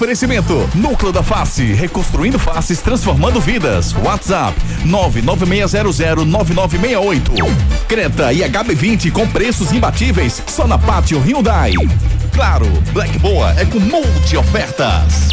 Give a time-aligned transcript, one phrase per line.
[0.00, 3.94] Oferecimento: Núcleo da Face, reconstruindo faces, transformando vidas.
[4.02, 7.44] WhatsApp: 996009968.
[7.86, 11.74] Creta e HB20 com preços imbatíveis só na Pátio Hyundai.
[12.40, 15.28] Claro, Black Boa é com multi ofertas.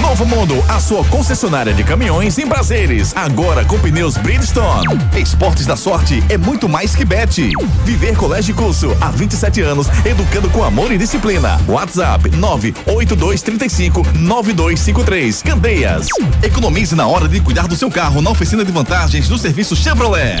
[0.00, 3.12] Novo Mundo, a sua concessionária de caminhões em prazeres.
[3.16, 4.86] Agora com pneus Bridgestone.
[5.16, 7.50] Esportes da sorte é muito mais que bet.
[7.84, 11.60] Viver Colégio Curso, há 27 anos, educando com amor e disciplina.
[11.66, 15.42] WhatsApp 98235 9253.
[15.42, 16.06] Candeias.
[16.44, 20.38] Economize na hora de cuidar do seu carro na oficina de vantagens do serviço Chevrolet.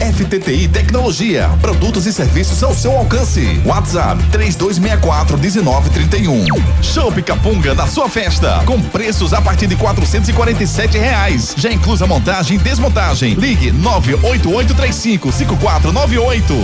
[0.00, 3.60] FTTI Tecnologia, produtos e serviços ao seu alcance.
[3.66, 6.44] WhatsApp 3264 1931.
[6.82, 11.54] Show Capunga na sua festa, com preços a partir de 447 reais.
[11.56, 13.34] Já inclusa montagem e desmontagem.
[13.34, 16.54] Ligue 98835 5498.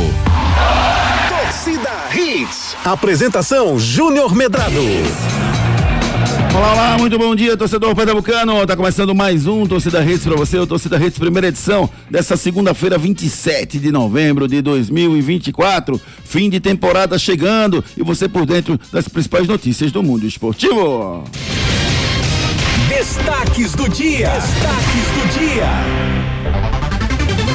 [1.29, 2.77] Torcida Hits.
[2.85, 4.81] Apresentação Júnior Medrado.
[6.57, 8.67] Olá, olá, muito bom dia, torcedor pernambucano.
[8.67, 12.97] Tá começando mais um Torcida Redes para você, o Torcida Redes primeira edição dessa segunda-feira,
[12.97, 16.01] 27 de novembro de 2024.
[16.25, 21.25] Fim de temporada chegando e você por dentro das principais notícias do mundo esportivo.
[22.89, 24.31] Destaques do dia.
[24.31, 26.86] Destaques do dia.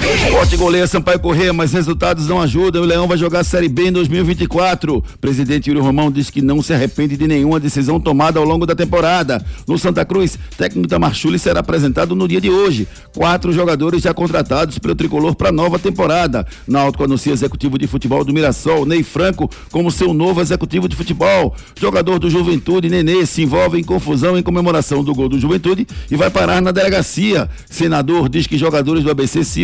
[0.03, 2.81] Esporte goleia Sampaio Corrêa, mas resultados não ajudam.
[2.81, 5.03] O Leão vai jogar a Série B em 2024.
[5.21, 8.75] Presidente Yuri Romão diz que não se arrepende de nenhuma decisão tomada ao longo da
[8.75, 9.43] temporada.
[9.67, 12.87] No Santa Cruz, técnico da Marchuli será apresentado no dia de hoje.
[13.15, 16.45] Quatro jogadores já contratados pelo tricolor para nova temporada.
[16.67, 21.55] Náutico anuncia executivo de futebol do Mirassol, Ney Franco, como seu novo executivo de futebol.
[21.79, 26.15] Jogador do Juventude, Nenê, se envolve em confusão em comemoração do gol do Juventude e
[26.15, 27.49] vai parar na delegacia.
[27.69, 29.61] Senador diz que jogadores do ABC se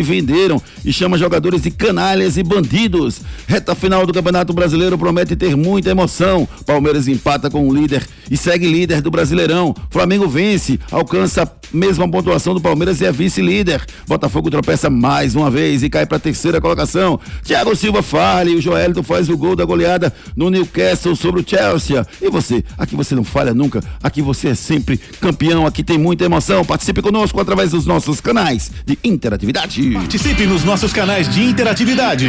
[0.84, 3.20] e chama jogadores de canalhas e bandidos.
[3.46, 6.48] Reta final do Campeonato Brasileiro promete ter muita emoção.
[6.66, 9.74] Palmeiras empata com o líder e segue líder do Brasileirão.
[9.90, 13.84] Flamengo vence, alcança a mesma pontuação do Palmeiras e é vice-líder.
[14.06, 17.18] Botafogo tropeça mais uma vez e cai para a terceira colocação.
[17.42, 21.44] Thiago Silva falha e o Joelito faz o gol da goleada no Newcastle sobre o
[21.46, 22.06] Chelsea.
[22.20, 22.64] E você?
[22.76, 23.82] Aqui você não falha nunca.
[24.02, 25.66] Aqui você é sempre campeão.
[25.66, 26.64] Aqui tem muita emoção.
[26.64, 29.90] Participe conosco através dos nossos canais de interatividade.
[29.90, 30.17] Participe
[30.48, 32.28] nos nossos canais de interatividade.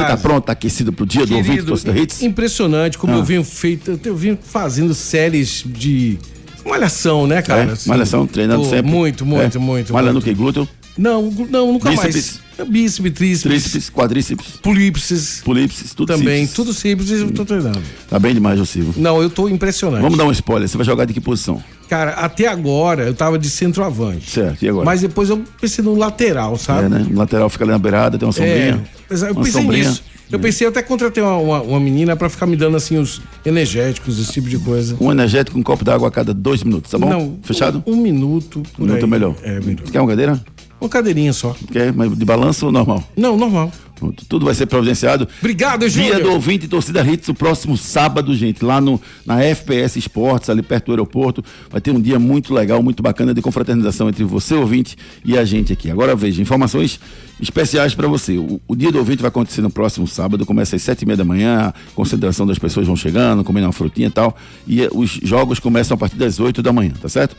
[0.03, 2.23] Você tá pronto, tá aquecido pro dia do ouvinte Querido, torcida Hits?
[2.23, 3.17] impressionante como Ah.
[3.17, 6.19] eu venho feito, eu venho fazendo séries de
[6.65, 7.63] malhação, né, cara?
[7.71, 8.91] É, Assim, malhação, treinando pô, sempre.
[8.91, 9.61] Muito, muito, É.
[9.61, 9.93] muito.
[9.93, 10.25] Malhando o muito.
[10.25, 10.35] que?
[10.35, 10.69] Glúteo?
[10.99, 12.41] Não, não, nunca Bíceps.
[12.59, 12.69] mais.
[12.69, 16.53] Bíceps, tríceps, Tríceps, quadríceps, polípsis, polípsis, tudo também, simples.
[16.53, 17.81] tudo simples eu tô treinando.
[18.09, 18.93] Tá bem demais, Josivo.
[19.01, 20.03] Não, eu tô impressionante.
[20.03, 20.69] Vamos dar um spoiler.
[20.69, 21.63] Você vai jogar de que posição?
[21.91, 24.31] Cara, até agora eu tava de centroavante.
[24.31, 24.85] Certo, e agora?
[24.85, 26.87] Mas depois eu pensei no lateral, sabe?
[26.87, 27.07] É, né?
[27.11, 28.81] O lateral fica ali na beirada, tem uma sombrinha.
[29.11, 29.89] É, eu uma pensei sombrinha.
[29.89, 30.05] nisso.
[30.31, 34.21] Eu pensei até contratei uma, uma, uma menina pra ficar me dando assim os energéticos,
[34.21, 34.97] esse tipo de coisa.
[35.01, 37.09] Um energético, um copo d'água a cada dois minutos, tá bom?
[37.09, 37.83] Não, Fechado?
[37.85, 38.63] Um, um minuto.
[38.79, 39.11] Um minuto aí.
[39.11, 39.35] melhor.
[39.43, 39.83] É, melhor.
[39.91, 40.41] Quer uma cadeira?
[40.81, 41.57] Uma cadeirinha só.
[41.73, 41.93] Quer?
[41.93, 43.03] Mas de balanço ou normal?
[43.17, 43.73] Não, normal.
[44.01, 45.29] Pronto, Tudo vai ser providenciado.
[45.41, 46.23] Obrigado, Dia Júnior.
[46.23, 50.87] do ouvinte Torcida Hits, o próximo sábado, gente, lá no, na FPS Esportes, ali perto
[50.87, 51.45] do aeroporto.
[51.69, 55.45] Vai ter um dia muito legal, muito bacana de confraternização entre você, ouvinte, e a
[55.45, 55.91] gente aqui.
[55.91, 56.99] Agora veja, informações
[57.39, 58.39] especiais para você.
[58.39, 61.19] O, o dia do ouvinte vai acontecer no próximo sábado, começa às sete e meia
[61.19, 64.35] da manhã, a concentração das pessoas vão chegando, comendo uma frutinha e tal.
[64.67, 67.37] E os jogos começam a partir das oito da manhã, tá certo?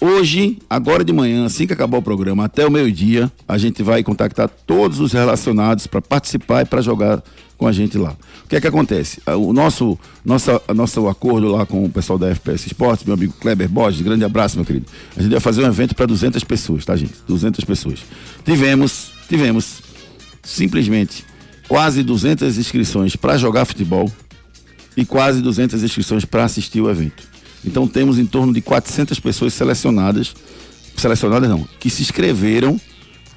[0.00, 4.02] Hoje, agora de manhã, assim que acabar o programa, até o meio-dia, a gente vai
[4.02, 7.22] contactar todos os relacionados para participar e para jogar
[7.56, 8.14] com a gente lá.
[8.44, 9.22] O que é que acontece?
[9.24, 13.32] Ah, O nosso, nossa, nosso acordo lá com o pessoal da FPS Esportes, meu amigo
[13.40, 14.86] Kleber Borges, grande abraço, meu querido.
[15.16, 17.14] A gente vai fazer um evento para 200 pessoas, tá, gente?
[17.26, 18.00] 200 pessoas.
[18.44, 19.80] Tivemos, tivemos,
[20.42, 21.24] simplesmente,
[21.66, 24.12] quase 200 inscrições para jogar futebol
[24.94, 27.35] e quase 200 inscrições para assistir o evento.
[27.64, 30.34] Então temos em torno de 400 pessoas selecionadas,
[30.96, 32.80] selecionadas não, que se inscreveram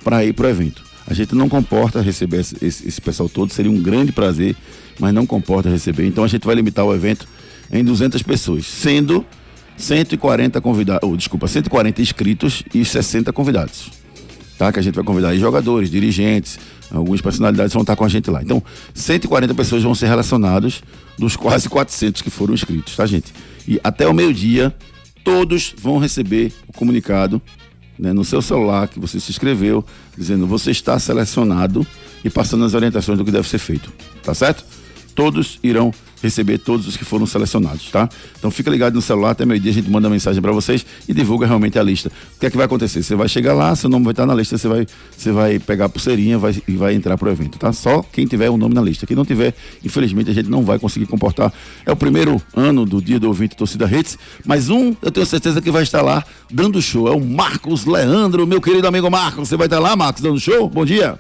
[0.04, 0.84] para ir para o evento.
[1.08, 4.56] A gente não comporta receber esse, esse- esse pessoal todo, seria um grande prazer,
[5.00, 6.06] mas não comporta receber.
[6.06, 7.28] Então a gente vai limitar o evento
[7.72, 9.26] em 200 pessoas, sendo
[9.78, 13.92] 140 convidados, ou desculpa, 140 inscritos e 60 convidados
[14.58, 14.74] tá?
[14.74, 16.60] Que a gente vai convidar aí jogadores, dirigentes,
[16.92, 18.42] algumas personalidades vão estar com a gente lá.
[18.44, 18.62] Então,
[18.94, 20.84] 140 pessoas vão ser relacionadas
[21.18, 23.34] dos quase 400 que foram inscritos, tá, gente?
[23.70, 24.76] E até o meio-dia,
[25.24, 27.40] todos vão receber o comunicado
[28.00, 29.86] né, no seu celular que você se inscreveu,
[30.18, 31.86] dizendo você está selecionado
[32.26, 33.94] e passando as orientações do que deve ser feito.
[34.24, 34.66] Tá certo?
[35.14, 36.09] Todos irão receber
[36.64, 38.10] todos os que foram selecionados, tá?
[38.38, 41.46] Então fica ligado no celular, até meio-dia a gente manda mensagem para vocês e divulga
[41.46, 42.10] realmente a lista.
[42.36, 43.04] O que é que vai acontecer?
[43.04, 45.86] Você vai chegar lá, seu nome vai estar na lista, você vai, você vai pegar
[45.86, 47.72] a pulseirinha vai, e vai entrar pro evento, tá?
[47.72, 49.06] Só quem tiver o nome na lista.
[49.06, 51.54] Quem não tiver, infelizmente a gente não vai conseguir comportar.
[51.86, 55.62] É o primeiro ano do dia do ouvinte torcida Redes, mas um eu tenho certeza
[55.62, 57.08] que vai estar lá dando show.
[57.08, 59.50] É o Marcos Leandro, meu querido amigo Marcos.
[59.50, 60.70] Você vai estar lá, Marcos, dando show?
[60.70, 61.18] Bom dia.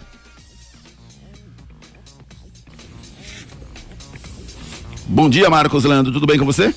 [5.12, 6.14] Bom dia, Marcos Leandro.
[6.14, 6.72] Tudo bem com você?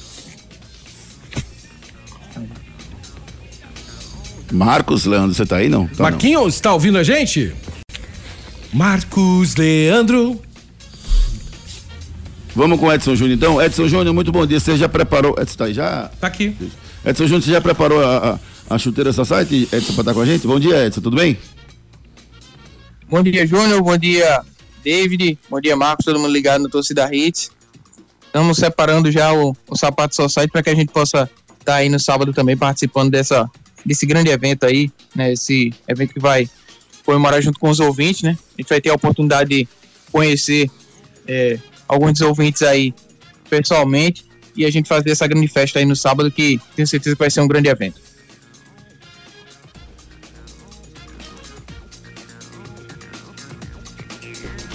[4.51, 5.87] Marcos Leandro, você tá aí não?
[5.87, 7.55] Tá Marquinhos, está ouvindo a gente?
[8.73, 10.41] Marcos Leandro.
[12.57, 13.61] Vamos com Edson Júnior então.
[13.61, 14.59] Edson Júnior, muito bom dia.
[14.59, 15.35] Você já preparou.
[15.39, 16.11] Edson tá aí já?
[16.19, 16.57] Tá aqui.
[17.05, 18.41] Edson Júnior, você já preparou a,
[18.71, 19.69] a, a chuteira Society?
[19.71, 20.47] Edson, pra estar com a gente?
[20.47, 21.37] Bom dia, Edson, tudo bem?
[23.11, 23.83] Bom dia, Júnior.
[23.83, 24.41] Bom dia,
[24.83, 25.39] David.
[25.51, 26.07] Bom dia, Marcos.
[26.07, 27.51] Todo mundo ligado no Torcida Hits.
[28.33, 31.29] Estamos separando já o, o Sapato Society para que a gente possa
[31.61, 33.47] estar tá aí no sábado também participando dessa,
[33.85, 35.35] desse grande evento aí, né?
[35.35, 36.49] Esse evento que vai
[37.05, 38.39] comemorar junto com os ouvintes, né?
[38.57, 39.69] A gente vai ter a oportunidade de
[40.11, 40.71] conhecer
[41.29, 42.95] é, alguns dos ouvintes aí
[43.51, 44.25] pessoalmente
[44.57, 47.31] e a gente fazer essa grande festa aí no sábado que tenho certeza que vai
[47.31, 48.01] ser um grande evento.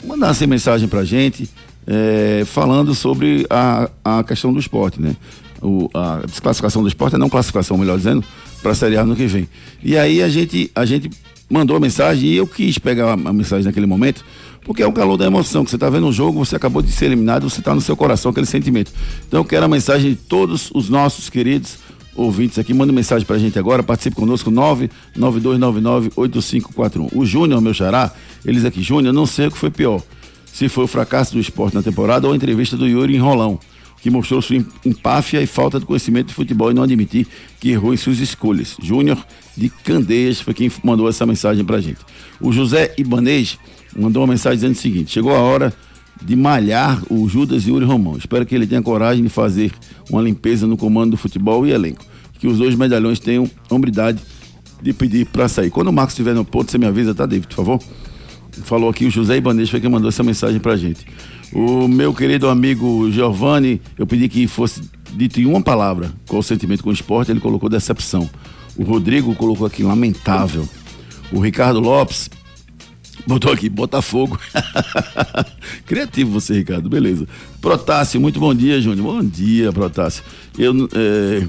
[0.06, 1.50] mandassem mensagem pra gente,
[1.88, 5.16] é, falando sobre a, a questão do esporte, né?
[5.62, 8.22] O, a desclassificação do esporte, não classificação, melhor dizendo,
[8.64, 9.48] para a Série A no que vem.
[9.84, 11.12] E aí a gente, a gente
[11.50, 14.26] mandou a mensagem e eu quis pegar a, mensagem naquele momento,
[14.64, 16.92] porque é o calor da emoção, que você está vendo um jogo, você acabou de
[16.92, 18.92] ser eliminado, você está no seu coração aquele sentimento.
[19.28, 21.78] Então eu quero a mensagem de todos os nossos queridos
[22.16, 27.10] ouvintes aqui, manda mensagem pra gente agora, participe conosco, 992998541.
[27.14, 28.14] O Júnior, meu xará,
[28.46, 30.02] eles aqui, Júnior, não sei o que foi pior,
[30.46, 33.60] se foi o fracasso do esporte na temporada ou a entrevista do Yuri em Rolão
[34.04, 37.26] que mostrou sua empáfia e falta de conhecimento de futebol e não admitir
[37.58, 38.76] que errou em suas escolhas.
[38.82, 39.18] Júnior
[39.56, 42.00] de Candeias foi quem mandou essa mensagem pra gente.
[42.42, 43.58] O José Ibanês
[43.98, 45.74] mandou uma mensagem dizendo o seguinte: chegou a hora
[46.22, 48.18] de malhar o Judas e Uri Romão.
[48.18, 49.72] Espero que ele tenha coragem de fazer
[50.10, 52.06] uma limpeza no comando do futebol e elenco.
[52.40, 54.20] Que os dois medalhões tenham hombridade
[54.82, 55.70] de pedir para sair.
[55.70, 57.80] Quando o Marcos estiver no ponto, você me avisa, tá, David, por favor?
[58.66, 61.06] Falou aqui o José Ibanês foi quem mandou essa mensagem pra gente.
[61.54, 66.44] O meu querido amigo Giovanni, eu pedi que fosse dito em uma palavra qual o
[66.44, 68.28] sentimento com o esporte, ele colocou decepção.
[68.76, 70.68] O Rodrigo colocou aqui lamentável.
[71.32, 72.30] O Ricardo Lopes
[73.28, 74.40] botou aqui Botafogo.
[75.86, 77.28] Criativo você, Ricardo, beleza.
[77.62, 79.14] Protássio, muito bom dia, Júnior.
[79.14, 80.24] Bom dia, Protássio.
[80.58, 81.48] Eu, é,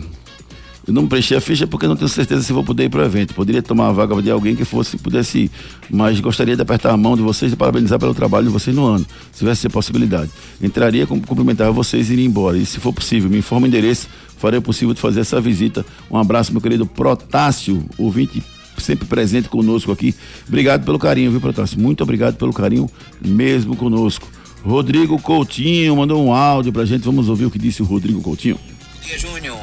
[0.86, 3.04] eu não preenchi a ficha porque não tenho certeza se vou poder ir para o
[3.04, 3.34] evento.
[3.34, 5.50] Poderia tomar a vaga de alguém que fosse, pudesse ir.
[5.90, 8.84] Mas gostaria de apertar a mão de vocês e parabenizar pelo trabalho de vocês no
[8.84, 10.30] ano, se tivesse possibilidade.
[10.62, 12.58] Entraria, cumprimentar vocês e ir embora.
[12.58, 15.86] E se for possível, me informe o endereço, farei o possível de fazer essa visita.
[16.10, 18.42] Um abraço, meu querido Protássio, ouvinte
[18.76, 20.14] sempre presente conosco aqui.
[20.46, 21.80] Obrigado pelo carinho, viu, Protássio?
[21.80, 22.90] Muito obrigado pelo carinho
[23.24, 24.28] mesmo conosco.
[24.64, 27.04] Rodrigo Coutinho mandou um áudio pra gente.
[27.04, 28.56] Vamos ouvir o que disse o Rodrigo Coutinho.
[28.56, 29.53] Bom dia, Júnior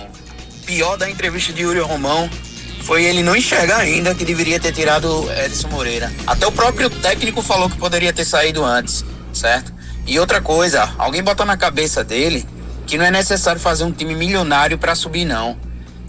[0.71, 2.29] pior da entrevista de Yuri Romão
[2.83, 6.09] foi ele não enxergar ainda que deveria ter tirado Edson Moreira.
[6.25, 9.73] Até o próprio técnico falou que poderia ter saído antes, certo?
[10.07, 12.47] E outra coisa, alguém botou na cabeça dele
[12.87, 15.57] que não é necessário fazer um time milionário para subir, não.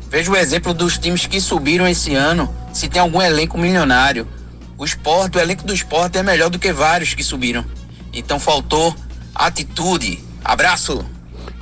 [0.09, 4.29] Veja o exemplo dos times que subiram esse ano, se tem algum elenco milionário.
[4.79, 7.67] O esporte, o elenco do esporte é melhor do que vários que subiram.
[8.13, 8.95] Então faltou
[9.35, 10.23] atitude.
[10.45, 11.05] Abraço!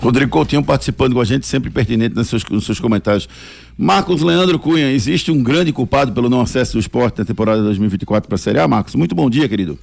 [0.01, 3.29] Rodrigo Coutinho participando com a gente, sempre pertinente nos seus, nos seus comentários.
[3.77, 8.27] Marcos Leandro Cunha, existe um grande culpado pelo não acesso do esporte na temporada 2024
[8.27, 8.95] para a Série A, Marcos?
[8.95, 9.79] Muito bom dia, querido.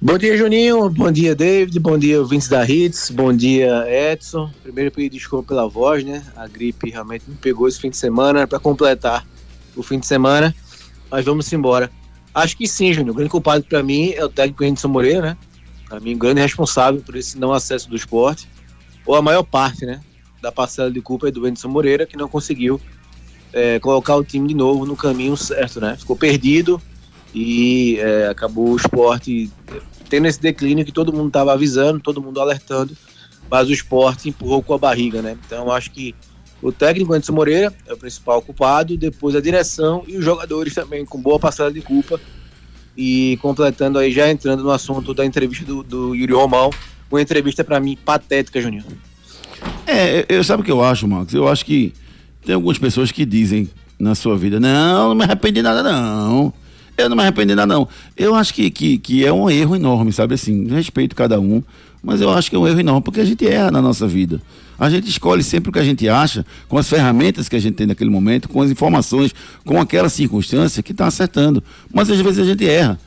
[0.00, 0.88] Bom dia, Juninho.
[0.88, 1.78] Bom dia, David.
[1.78, 3.10] Bom dia, ouvintes da Hits.
[3.10, 4.50] Bom dia, Edson.
[4.62, 6.22] Primeiro, pedir desculpa pela voz, né?
[6.34, 9.26] A gripe realmente me pegou esse fim de semana para completar
[9.76, 10.54] o fim de semana.
[11.10, 11.90] Mas vamos embora.
[12.34, 13.10] Acho que sim, Júnior.
[13.10, 15.36] O grande culpado para mim é o técnico Henderson Moreira, né?
[15.86, 18.48] Para mim, grande responsável por esse não acesso do esporte
[19.06, 20.00] ou a maior parte, né,
[20.40, 22.80] da parcela de culpa é do Anderson Moreira, que não conseguiu
[23.52, 25.96] é, colocar o time de novo no caminho certo, né?
[25.96, 26.80] Ficou perdido
[27.34, 29.50] e é, acabou o esporte
[30.08, 32.96] tendo esse declínio que todo mundo estava avisando, todo mundo alertando,
[33.50, 35.36] mas o esporte empurrou com a barriga, né?
[35.46, 36.14] Então acho que
[36.62, 41.04] o técnico Anderson Moreira é o principal culpado, depois a direção e os jogadores também
[41.04, 42.20] com boa passada de culpa.
[42.96, 46.70] E completando aí, já entrando no assunto da entrevista do, do Yuri Romão,
[47.10, 48.84] uma entrevista para mim patética, Juninho.
[49.86, 51.34] É, eu sabe o que eu acho, Marcos?
[51.34, 51.92] Eu acho que
[52.44, 56.52] tem algumas pessoas que dizem na sua vida, não, não me arrependi de nada, não.
[56.96, 57.86] Eu não me arrependi de nada, não.
[58.16, 60.68] Eu acho que, que, que é um erro enorme, sabe assim?
[60.68, 61.62] Respeito cada um,
[62.02, 64.40] mas eu acho que é um erro enorme, porque a gente erra na nossa vida.
[64.78, 67.74] A gente escolhe sempre o que a gente acha, com as ferramentas que a gente
[67.74, 71.62] tem naquele momento, com as informações, com aquela circunstância que está acertando.
[71.92, 72.98] Mas às vezes a gente erra.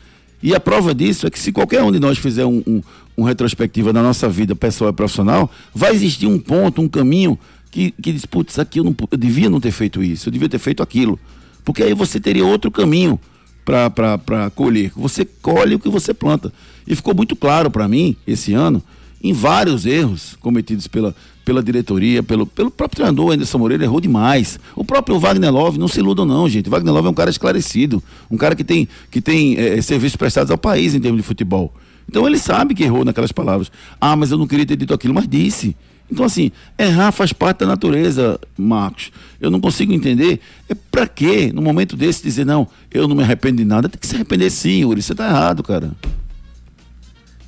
[0.44, 2.82] E a prova disso é que se qualquer um de nós fizer um, um,
[3.18, 7.38] um retrospectiva da nossa vida pessoal e profissional, vai existir um ponto, um caminho
[7.72, 10.50] que, que diz, putz, aqui eu, não, eu devia não ter feito isso, eu devia
[10.50, 11.20] ter feito aquilo.
[11.66, 13.20] Porque aí você teria outro caminho
[13.64, 14.92] para colher.
[14.96, 16.52] Você colhe o que você planta.
[16.86, 18.84] E ficou muito claro para mim, esse ano,
[19.24, 21.16] em vários erros cometidos pela,
[21.46, 24.60] pela diretoria, pelo, pelo próprio treinador Anderson Moreira, errou demais.
[24.76, 26.70] O próprio Wagner Love, não se iludam não, gente.
[26.70, 30.52] Wagner Love é um cara esclarecido, um cara que tem, que tem é, serviços prestados
[30.52, 31.74] ao país em termos de futebol.
[32.08, 33.72] Então ele sabe que errou naquelas palavras.
[34.00, 35.76] Ah, mas eu não queria ter dito aquilo, mas disse.
[36.12, 39.12] Então, assim, errar faz parte da natureza, Marcos.
[39.42, 40.40] Eu não consigo entender.
[40.70, 43.90] É pra quê, no momento desse, dizer, não, eu não me arrependo de nada.
[43.90, 45.02] Tem que se arrepender sim, Yuri.
[45.02, 45.92] Você tá errado, cara.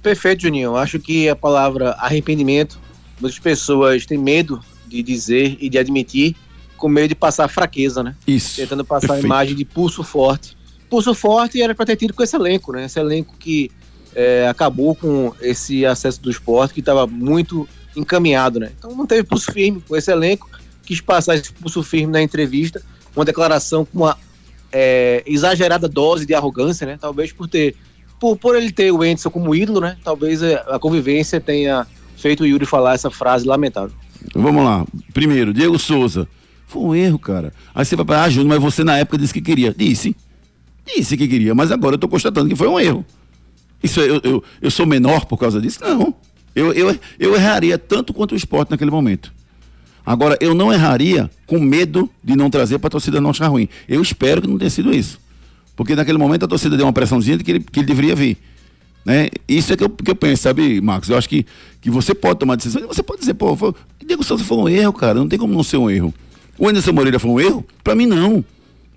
[0.02, 0.76] Perfeito, Juninho.
[0.76, 2.80] Acho que a palavra arrependimento,
[3.20, 6.36] muitas pessoas têm medo de dizer e de admitir,
[6.78, 8.16] com medo de passar fraqueza, né?
[8.26, 8.56] Isso.
[8.56, 9.26] Tentando passar perfeito.
[9.26, 10.58] a imagem de pulso forte.
[10.90, 12.86] Pulso forte era para ter tido com esse elenco, né?
[12.86, 13.70] Esse elenco que
[14.16, 18.72] é, acabou com esse acesso do esporte que estava muito encaminhado, né?
[18.78, 20.50] Então não teve pulso firme com esse elenco,
[20.84, 22.82] quis passar esse pulso firme na entrevista,
[23.16, 24.18] uma declaração com uma
[24.72, 26.98] é, exagerada dose de arrogância, né?
[27.00, 27.76] Talvez por ter
[28.20, 29.98] por, por ele ter o Enderson como ídolo, né?
[30.04, 33.96] Talvez é, a convivência tenha feito o Yuri falar essa frase lamentável.
[34.34, 34.86] Vamos lá.
[35.14, 36.28] Primeiro, Diego Souza.
[36.66, 37.54] Foi um erro, cara.
[37.74, 39.74] Aí você vai para ah, Júnior, mas você na época disse que queria.
[39.74, 40.16] Disse.
[40.86, 43.06] Disse que queria, mas agora eu tô constatando que foi um erro.
[43.84, 45.80] Isso eu, eu, eu sou menor por causa disso?
[45.82, 46.16] Não.
[46.56, 49.34] Eu, eu, eu erraria tanto quanto o esporte naquele momento.
[50.06, 53.68] Agora, eu não erraria com medo de não trazer para a torcida não achar ruim.
[53.90, 55.20] Eu espero que não tenha sido isso.
[55.76, 58.38] Porque naquele momento a torcida deu uma pressãozinha de que ele, que ele deveria vir.
[59.04, 59.30] Né?
[59.48, 61.10] Isso é que eu, que eu penso, sabe, Marcos?
[61.10, 61.46] Eu acho que,
[61.82, 63.74] que você pode tomar decisão e você pode dizer, pô, foi,
[64.06, 66.14] Diego Souza foi um erro, cara, não tem como não ser um erro.
[66.58, 67.66] O Anderson Moreira foi um erro?
[67.84, 68.44] Para mim, não.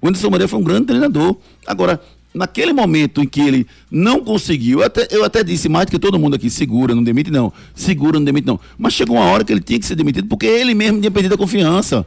[0.00, 1.37] O Anderson Moreira foi um grande treinador.
[1.66, 2.00] Agora,
[2.35, 5.99] naquele momento em que ele não conseguiu, eu até, eu até disse mais do que
[5.99, 8.61] todo mundo aqui, segura, não demite não, segura, não demite não.
[8.76, 11.35] Mas chegou uma hora que ele tinha que ser demitido porque ele mesmo tinha perdido
[11.35, 12.06] a confiança.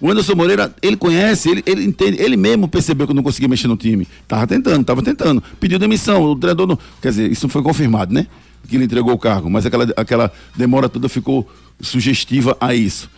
[0.00, 3.68] O Anderson Moreira, ele conhece, ele, ele entende, ele mesmo percebeu que não conseguia mexer
[3.68, 4.08] no time.
[4.26, 5.42] Tava tentando, tava tentando.
[5.60, 6.78] Pediu demissão, o treinador não.
[7.02, 8.26] Quer dizer, isso foi confirmado, né?
[8.66, 11.46] Que ele entregou o cargo, mas aquela, aquela demora toda ficou
[11.80, 13.10] sugestiva a isso.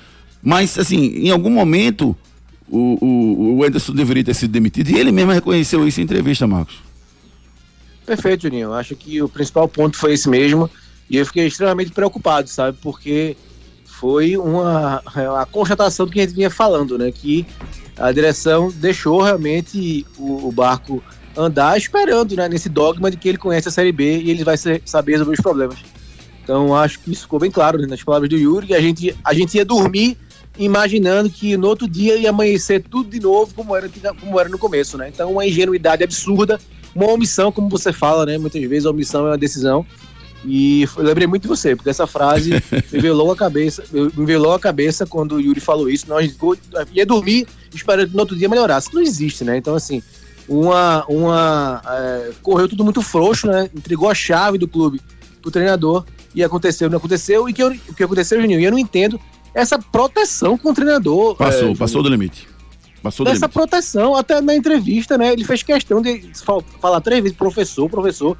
[0.43, 2.17] Mas, assim, em algum momento,
[2.73, 6.47] o, o, o Anderson deveria ter sido demitido e ele mesmo reconheceu isso em entrevista,
[6.47, 6.76] Marcos.
[8.07, 8.73] Perfeito, Juninho.
[8.73, 10.71] Acho que o principal ponto foi esse mesmo.
[11.11, 12.79] E eu fiquei extremamente preocupado, sabe?
[12.81, 13.37] Porque
[13.85, 15.02] foi uma,
[15.38, 17.12] a constatação do que a gente vinha falando, né?
[17.12, 17.47] Que
[17.97, 21.05] a direção deixou realmente o, o barco
[21.37, 22.49] andar esperando, né?
[22.49, 25.35] Nesse dogma de que ele conhece a Série B e ele vai ser, saber resolver
[25.35, 25.79] os problemas.
[26.43, 29.33] Então acho que isso ficou bem claro né, nas palavras do Yuri, a gente, a
[29.33, 30.19] gente ia dormir
[30.59, 33.88] imaginando que no outro dia ia amanhecer tudo de novo como era,
[34.21, 35.09] como era no começo, né?
[35.09, 36.61] Então uma ingenuidade absurda,
[36.94, 38.38] uma omissão, como você fala, né?
[38.38, 39.87] Muitas vezes a omissão é uma decisão.
[40.44, 42.50] E eu lembrei muito de você, porque essa frase
[42.92, 46.06] me veio logo a cabeça, me veio logo a cabeça quando o Yuri falou isso.
[46.09, 46.35] Nós
[46.92, 48.92] ia dormir esperando que no outro dia melhorasse.
[48.92, 49.56] Não existe, né?
[49.56, 50.02] Então, assim,
[50.49, 51.04] uma.
[51.09, 53.71] uma é, correu tudo muito frouxo, né?
[53.75, 55.00] Entregou a chave do clube
[55.40, 56.04] pro treinador
[56.35, 57.49] e aconteceu, não aconteceu.
[57.49, 58.61] E que o que aconteceu, Juninho?
[58.61, 59.21] E eu não entendo
[59.54, 61.37] essa proteção com o treinador.
[61.37, 62.49] Passou, é, passou do limite.
[63.02, 65.32] Passou Essa proteção, até na entrevista, né?
[65.32, 66.30] Ele fez questão de
[66.80, 68.38] falar três vezes, professor, professor.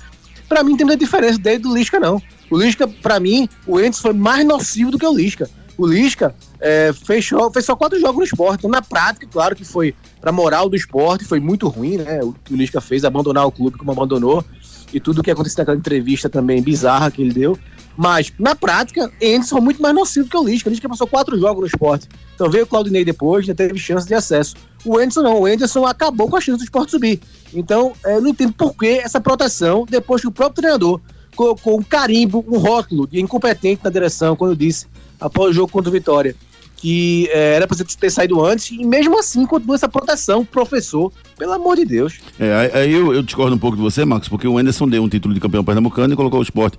[0.49, 2.23] Pra mim tem muita diferença dele do Lisca, não.
[2.49, 5.51] O Lisca, pra mim, o Entes foi mais nocivo do que o Lisca.
[5.77, 8.59] O Lisca é, fechou, fez só quatro jogos no esporte.
[8.61, 12.21] Então, na prática, claro que foi pra moral do esporte, foi muito ruim, né?
[12.23, 14.45] O que o Lisca fez, abandonar o clube como abandonou.
[14.93, 17.59] E tudo o que aconteceu naquela entrevista também bizarra que ele deu.
[17.97, 20.69] Mas, na prática, Endes foi muito mais nocivo que o Lisca.
[20.69, 22.09] O Lisca passou quatro jogos no esporte.
[22.35, 24.57] Então veio o Claudinei depois, já teve chance de acesso.
[24.85, 27.21] O Anderson não, o Anderson acabou com a chance do esporte subir.
[27.55, 31.01] Então, eu não entendo por que essa proteção, depois que o próprio treinador
[31.37, 34.87] colocou um carimbo, um rótulo de incompetente na direção, quando disse,
[35.21, 36.35] após o jogo contra o Vitória,
[36.77, 41.13] que é, era para você ter saído antes, e mesmo assim continua essa proteção, professor,
[41.39, 42.19] pelo amor de Deus.
[42.41, 45.09] É, aí eu, eu discordo um pouco de você, Marcos, porque o Anderson deu um
[45.09, 46.77] título de campeão pernambucano e colocou o esporte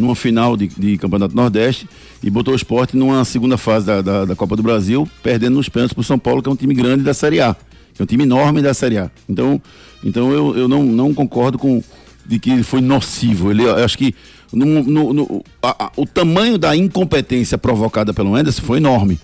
[0.00, 1.88] numa final de, de Campeonato Nordeste
[2.22, 5.68] e botou o esporte numa segunda fase da, da, da Copa do Brasil, perdendo nos
[5.68, 7.54] pênaltis pro São Paulo, que é um time grande da Série A,
[7.94, 9.10] que é um time enorme da Série A.
[9.28, 9.60] Então,
[10.02, 11.82] então eu, eu não, não concordo com
[12.26, 13.50] de que ele foi nocivo.
[13.50, 14.14] Ele, acho que
[14.52, 19.18] no, no, no a, a, o tamanho da incompetência provocada pelo Anderson foi enorme.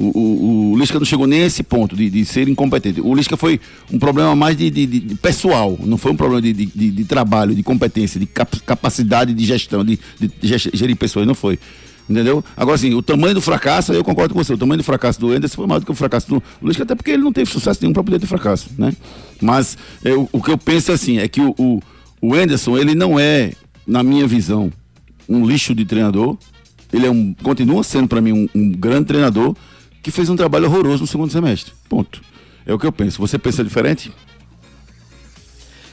[0.00, 3.02] O, o, o Lisca não chegou nem a esse ponto de, de ser incompetente.
[3.02, 3.60] O Lisca foi
[3.92, 7.62] um problema mais de, de, de pessoal, não foi um problema de, de, trabalho, de
[7.62, 9.98] competência, de cap, capacidade de gestão, de,
[10.72, 11.58] gerir pessoas, não foi.
[12.08, 12.42] Entendeu?
[12.56, 15.30] Agora, assim, o tamanho do fracasso, eu concordo com você, o tamanho do fracasso do
[15.30, 17.78] Anderson foi maior do que o fracasso do Lisca, até porque ele não teve sucesso
[17.82, 18.92] nenhum para poder ter fracasso, né?
[19.40, 21.80] Mas eu, o que eu penso assim, é que o, o,
[22.22, 23.52] o Anderson, ele não é,
[23.86, 24.72] na minha visão,
[25.28, 26.38] um lixo de treinador,
[26.92, 29.54] ele é um, continua sendo para mim um, um grande treinador,
[30.02, 31.72] que fez um trabalho horroroso no segundo semestre.
[31.88, 32.20] Ponto.
[32.64, 33.18] É o que eu penso.
[33.20, 34.12] Você pensa diferente?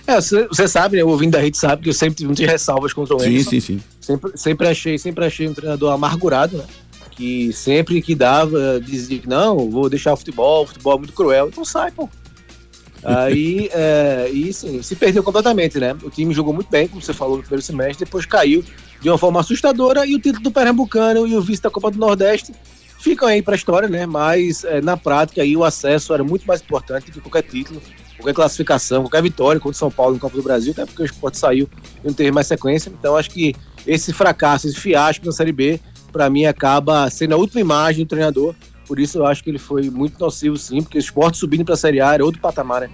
[0.05, 1.03] É, você sabe, né?
[1.03, 3.49] O ouvindo da rede sabe que eu sempre tive muitas ressalvas contra o Emerson.
[3.49, 3.83] Sim, sim, sim.
[3.99, 6.63] Sempre, sempre, achei, sempre achei um treinador amargurado, né?
[7.11, 11.13] Que sempre que dava, dizia que não, vou deixar o futebol, o futebol é muito
[11.13, 11.49] cruel.
[11.49, 12.07] Então sai, pô.
[13.03, 15.95] Aí, é, e sim, se perdeu completamente, né?
[16.03, 18.63] O time jogou muito bem, como você falou no primeiro semestre, depois caiu
[19.01, 21.99] de uma forma assustadora e o título do Pernambucano e o vice da Copa do
[21.99, 22.53] Nordeste
[23.00, 24.06] ficam aí para a história, né?
[24.06, 27.82] Mas é, na prática aí o acesso era muito mais importante que qualquer título,
[28.18, 31.06] qualquer classificação, qualquer vitória contra o São Paulo no Copa do Brasil, até porque o
[31.06, 31.70] esporte saiu
[32.04, 32.89] e não teve mais sequência.
[32.89, 35.80] Então acho que esse fracasso, esse fiasco na Série B,
[36.12, 38.56] para mim acaba sendo a última imagem do treinador.
[38.88, 41.74] Por isso eu acho que ele foi muito nocivo, sim, porque o esporte subindo para
[41.74, 42.89] a Série A era outro patamar, né?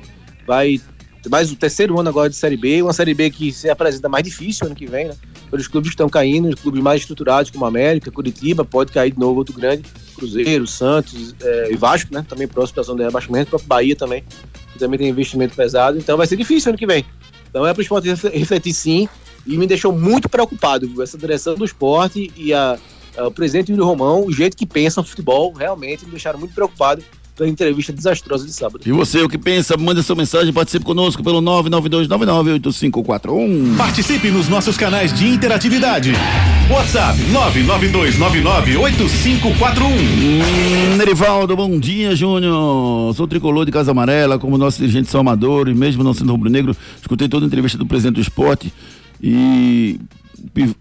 [0.46, 0.82] Vai
[1.30, 4.24] mais o terceiro ano agora de Série B, uma Série B que se apresenta mais
[4.24, 5.16] difícil ano que vem, né?
[5.50, 9.20] Pelos clubes que estão caindo, os clubes mais estruturados como América, Curitiba, pode cair de
[9.20, 9.84] novo outro grande,
[10.16, 12.26] Cruzeiro, Santos é, e Vasco, né?
[12.28, 14.24] Também próximo da zona de rebaixamento, próprio Bahia também,
[14.74, 17.06] que também tem investimento pesado, então vai ser difícil ano que vem.
[17.50, 19.08] Então é para o esporte refletir sim,
[19.46, 22.78] e me deixou muito preocupado essa direção do esporte e a,
[23.18, 26.54] a, o presidente Yuri Romão, o jeito que pensa no futebol, realmente me deixaram muito
[26.56, 27.04] preocupado
[27.38, 28.84] da entrevista desastrosa de sábado.
[28.86, 29.76] E você, o que pensa?
[29.76, 33.76] Manda sua mensagem, participe conosco pelo 992998541.
[33.76, 36.14] Participe nos nossos canais de interatividade.
[36.70, 39.84] WhatsApp 992998541.
[39.84, 43.16] Hum, Nerivaldo, bom dia, Júnior.
[43.16, 46.78] Sou tricolor de Casa Amarela, como nosso dirigente São Amador, e mesmo não sendo rubro-negro,
[47.02, 48.74] escutei toda a entrevista do presidente do esporte
[49.22, 50.00] e,
[50.56, 50.76] e,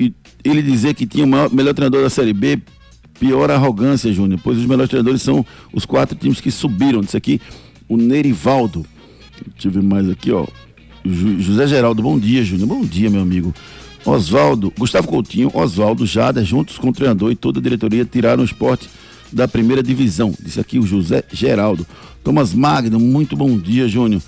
[0.00, 0.12] e
[0.44, 2.60] ele dizer que tinha o maior, melhor treinador da Série B
[3.22, 7.02] pior arrogância, Júnior, pois os melhores treinadores são os quatro times que subiram.
[7.02, 7.40] Isso aqui,
[7.88, 8.84] o Nerivaldo.
[9.64, 10.44] Ver mais aqui, ó.
[11.04, 12.66] José Geraldo, bom dia, Júnior.
[12.66, 13.54] Bom dia, meu amigo.
[14.04, 18.44] Oswaldo, Gustavo Coutinho, Oswaldo, Jada, juntos com o treinador e toda a diretoria, tiraram o
[18.44, 18.90] esporte
[19.32, 20.34] da primeira divisão.
[20.40, 21.86] Disse aqui o José Geraldo.
[22.24, 24.20] Thomas Magno, muito bom dia, Júnior.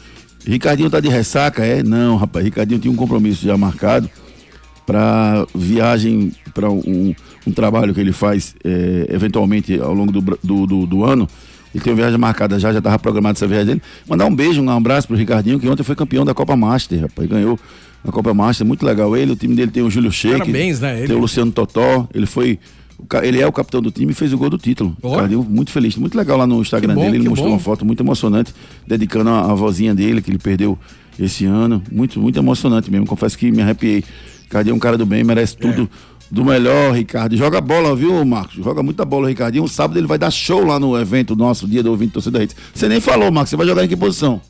[0.47, 1.65] Ricardinho tá de ressaca?
[1.65, 1.83] É?
[1.83, 2.45] Não, rapaz.
[2.45, 4.09] Ricardinho tinha um compromisso já marcado
[4.87, 7.15] para viagem para um,
[7.47, 11.29] um, trabalho que ele faz é, eventualmente ao longo do, do, do, do, ano.
[11.75, 13.83] Ele tem uma viagem marcada já, já estava programado essa viagem dele.
[14.09, 17.29] Mandar um beijo, um abraço pro Ricardinho, que ontem foi campeão da Copa Master, rapaz.
[17.29, 17.59] Ganhou
[18.07, 19.33] a Copa Master, muito legal ele.
[19.33, 20.99] O time dele tem o Júlio Sheik, Parabéns, né?
[20.99, 21.07] Ele.
[21.09, 22.07] Tem o Luciano Totó.
[22.15, 22.59] Ele foi.
[23.23, 24.97] Ele é o capitão do time e fez o gol do título.
[25.03, 25.11] Oh.
[25.11, 25.97] Ricardinho, muito feliz.
[25.97, 27.17] Muito legal lá no Instagram bom, dele.
[27.17, 27.57] Ele mostrou bom.
[27.57, 28.55] uma foto muito emocionante,
[28.87, 30.79] dedicando a, a vozinha dele, que ele perdeu
[31.19, 31.83] esse ano.
[31.91, 33.07] Muito, muito emocionante mesmo.
[33.07, 34.05] Confesso que me arrepiei.
[34.55, 35.89] Ricardinho é um cara do bem, merece tudo é.
[36.31, 37.37] do melhor, Ricardo.
[37.37, 38.63] Joga bola, viu, Marcos?
[38.63, 39.65] Joga muita bola, Ricardinho.
[39.65, 42.55] Um sábado ele vai dar show lá no evento nosso, dia do ouvinte torcida Hits.
[42.73, 44.41] Você nem falou, Marcos, você vai jogar em que posição?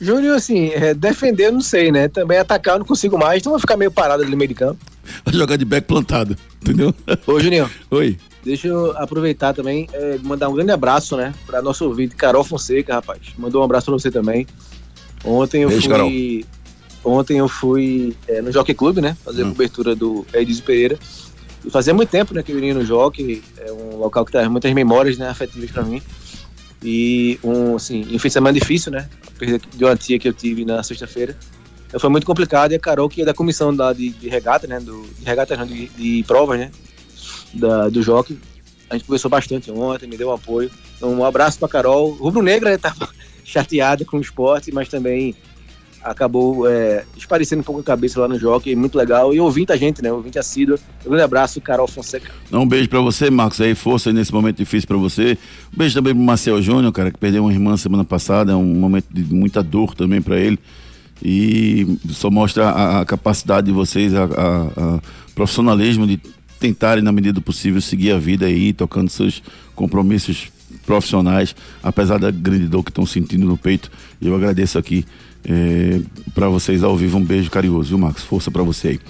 [0.00, 2.06] Júnior, assim, é, defender eu não sei, né?
[2.06, 4.54] Também atacar eu não consigo mais, então vou ficar meio parado ali no meio de
[4.54, 4.78] campo.
[5.24, 6.94] Vai jogar de back plantado, entendeu?
[7.26, 7.68] Ô, Juninho.
[7.90, 8.16] Oi.
[8.44, 11.34] Deixa eu aproveitar também, é, mandar um grande abraço, né?
[11.46, 13.20] Pra nosso ouvinte, Carol Fonseca, rapaz.
[13.36, 14.46] Mandou um abraço pra você também.
[15.24, 15.90] Ontem eu Beijo, fui.
[15.90, 16.10] Carol
[17.04, 19.16] Ontem eu fui é, no Jockey Club, né?
[19.24, 19.48] Fazer hum.
[19.48, 20.98] a cobertura do Edson Pereira.
[21.64, 23.42] E fazia muito tempo, né, que eu ia no Jockey.
[23.58, 26.02] É um local que traz muitas memórias, né, afetivas para mim.
[26.82, 29.08] E um, assim, um fim de semana difícil, né?
[29.26, 31.36] A perda de uma tia que eu tive na sexta-feira.
[31.86, 32.72] Então foi muito complicado.
[32.72, 34.78] E a Carol, que é da comissão da, de, de regata, né?
[34.78, 36.70] Do, de regata, não, de, de provas, né?
[37.54, 38.38] Da, do Jockey.
[38.90, 40.70] A gente conversou bastante ontem, me deu um apoio.
[40.96, 42.12] Então, um abraço pra Carol.
[42.12, 42.76] Rubro Negra, né?
[42.76, 43.08] Tava
[43.42, 45.34] chateada com o esporte, mas também
[46.04, 49.34] acabou é, esparecendo um pouco a cabeça lá no jockey, muito legal.
[49.34, 50.12] E ouvinte a gente, né?
[50.12, 50.78] Ouvinte assíduo.
[51.04, 52.30] Um grande abraço, Carol Fonseca.
[52.52, 55.38] Um beijo para você, Marcos, aí, força nesse momento difícil para você.
[55.72, 58.74] Um beijo também pro Marcel Júnior, cara, que perdeu uma irmã semana passada, é um
[58.74, 60.58] momento de muita dor também para ele.
[61.22, 65.00] E só mostra a, a capacidade de vocês, a, a, a
[65.34, 66.20] profissionalismo de
[66.60, 69.42] tentarem, na medida do possível, seguir a vida aí, tocando seus
[69.74, 70.52] compromissos
[70.84, 73.90] profissionais, apesar da grande dor que estão sentindo no peito.
[74.20, 75.04] Eu agradeço aqui
[75.48, 76.00] é,
[76.34, 77.18] para vocês ao vivo.
[77.18, 78.22] Um beijo carinhoso, viu, Marcos?
[78.22, 79.00] Força para você aí.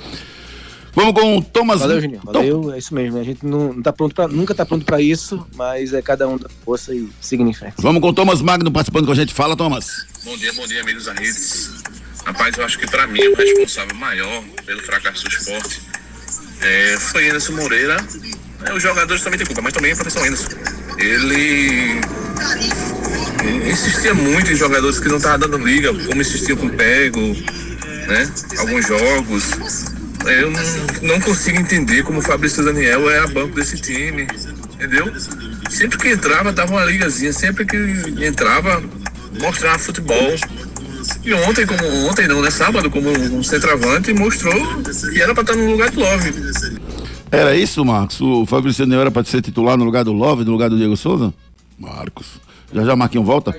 [0.94, 1.80] Vamos com o Thomas.
[1.80, 2.20] Valeu, Juninho.
[2.24, 3.18] Valeu, é isso mesmo.
[3.18, 6.28] A gente não, não tá pronto pra, nunca tá pronto para isso, mas é cada
[6.28, 7.74] um da força e siga em frente.
[7.78, 9.34] Vamos com o Thomas Magno participando com a gente.
[9.34, 10.06] Fala, Thomas.
[10.24, 11.82] Bom dia, bom dia, amigos da Redes.
[12.24, 15.82] Rapaz, eu acho que para mim o responsável maior pelo fracasso do esporte
[16.62, 17.96] é, foi Anderson Moreira.
[18.64, 20.48] É, os jogadores também têm culpa, mas também o professor Anderson.
[20.98, 22.00] Ele
[23.70, 27.20] insistia muito em jogadores que não estavam dando liga, como insistia com o Pego,
[28.06, 28.30] né?
[28.58, 29.50] Alguns jogos.
[30.26, 30.62] Eu não,
[31.02, 34.26] não consigo entender como o Fabrício Daniel é a banco desse time,
[34.72, 35.12] entendeu?
[35.68, 37.76] Sempre que entrava, dava uma ligazinha, sempre que
[38.24, 38.82] entrava,
[39.38, 40.34] mostrava futebol.
[41.22, 42.50] E ontem, como ontem não, né?
[42.50, 46.32] Sábado, como um centroavante, mostrou que era para estar no lugar do Love.
[47.34, 48.20] Era isso, Marcos?
[48.20, 50.96] O Fabrício Daniel era para ser titular no lugar do Love, no lugar do Diego
[50.96, 51.34] Souza?
[51.78, 52.40] Marcos.
[52.72, 53.56] Já já Marquinhos volta?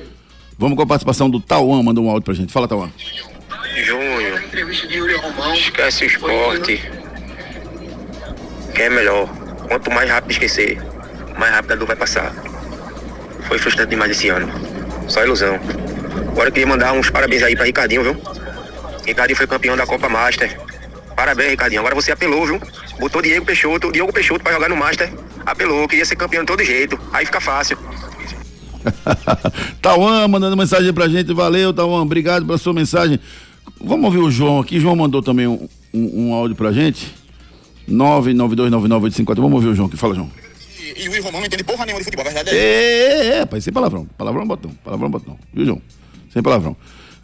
[0.57, 2.53] Vamos com a participação do Tauan, mandou um áudio pra gente.
[2.53, 2.89] Fala, Tauan.
[3.85, 4.41] Júnior,
[5.53, 6.81] esquece o esporte.
[8.73, 9.27] Que é melhor.
[9.67, 10.81] Quanto mais rápido esquecer,
[11.37, 12.33] mais rápido a dor vai passar.
[13.47, 14.49] Foi frustrante demais esse ano.
[15.07, 15.59] Só ilusão.
[16.29, 18.21] Agora eu queria mandar uns parabéns aí pra Ricardinho, viu?
[19.05, 20.57] Ricardinho foi campeão da Copa Master.
[21.15, 21.79] Parabéns, Ricardinho.
[21.79, 22.61] Agora você apelou, viu?
[22.99, 25.11] Botou Diego Peixoto, Diego Peixoto pra jogar no Master.
[25.45, 26.99] Apelou, queria ser campeão de todo jeito.
[27.13, 27.77] Aí fica fácil.
[29.81, 31.33] Tauan mandando mensagem pra gente.
[31.33, 32.01] Valeu, Tauan.
[32.01, 33.19] Obrigado pela sua mensagem.
[33.79, 34.79] Vamos ouvir o João aqui.
[34.79, 37.13] João mandou também um, um, um áudio pra gente.
[37.89, 39.35] 9929985.
[39.35, 39.97] Vamos ouvir o João aqui.
[39.97, 40.29] Fala, João.
[40.95, 42.59] E, e o Romão não entende porra nenhuma de futebol, a verdade é.
[42.59, 44.05] É, é, é, pai, sem palavrão.
[44.17, 44.71] Palavrão botão.
[44.83, 45.37] Palavrão botão.
[45.53, 45.81] Viu, João?
[46.31, 46.75] Sem palavrão.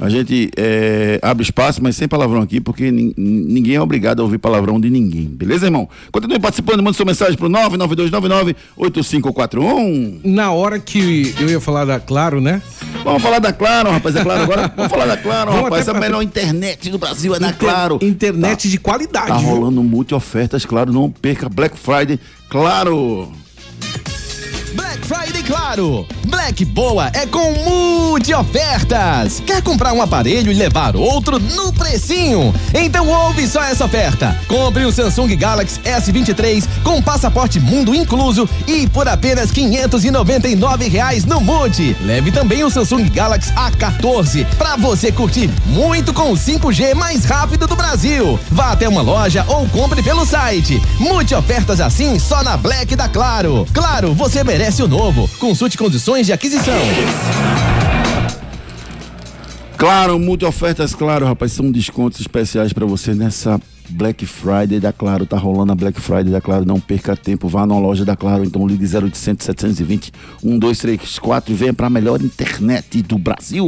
[0.01, 4.39] A gente é, abre espaço, mas sem palavrão aqui, porque ninguém é obrigado a ouvir
[4.39, 5.25] palavrão de ninguém.
[5.25, 5.87] Beleza, irmão?
[6.11, 10.21] Continue participando, manda sua mensagem pro 99299-8541.
[10.23, 12.63] Na hora que eu ia falar da Claro, né?
[13.03, 14.73] Vamos falar da Claro, rapaz, é claro agora?
[14.75, 15.87] Vamos falar da Claro, Vamos rapaz.
[15.87, 17.59] A melhor internet do Brasil é da Inter...
[17.59, 17.99] Claro.
[18.01, 18.69] Internet tá.
[18.71, 19.27] de qualidade.
[19.27, 20.91] Tá rolando multi-ofertas, claro.
[20.91, 23.31] Não perca Black Friday, claro.
[24.73, 26.07] Black Friday Claro.
[26.25, 29.41] Black Boa é com multi ofertas.
[29.45, 32.53] Quer comprar um aparelho e levar outro no precinho?
[32.73, 34.38] Então ouve só essa oferta.
[34.47, 41.41] Compre o Samsung Galaxy S23 com passaporte mundo incluso e por apenas 599 reais no
[41.41, 41.95] Multi.
[42.01, 47.67] Leve também o Samsung Galaxy A14 para você curtir muito com o 5G mais rápido
[47.67, 48.39] do Brasil.
[48.49, 50.81] Vá até uma loja ou compre pelo site.
[50.97, 53.67] Multi ofertas assim só na Black da Claro.
[53.73, 55.28] Claro, você merece merece o novo.
[55.39, 56.78] Consulte condições de aquisição.
[59.76, 65.26] Claro, multi-ofertas, claro, rapaz, são descontos especiais para você nessa Black Friday da Claro.
[65.26, 68.43] Tá rolando a Black Friday da Claro, não perca tempo, vá na loja da Claro,
[68.45, 70.12] então ligue 0800 720
[70.43, 73.67] 1234 e venha para a melhor internet do Brasil.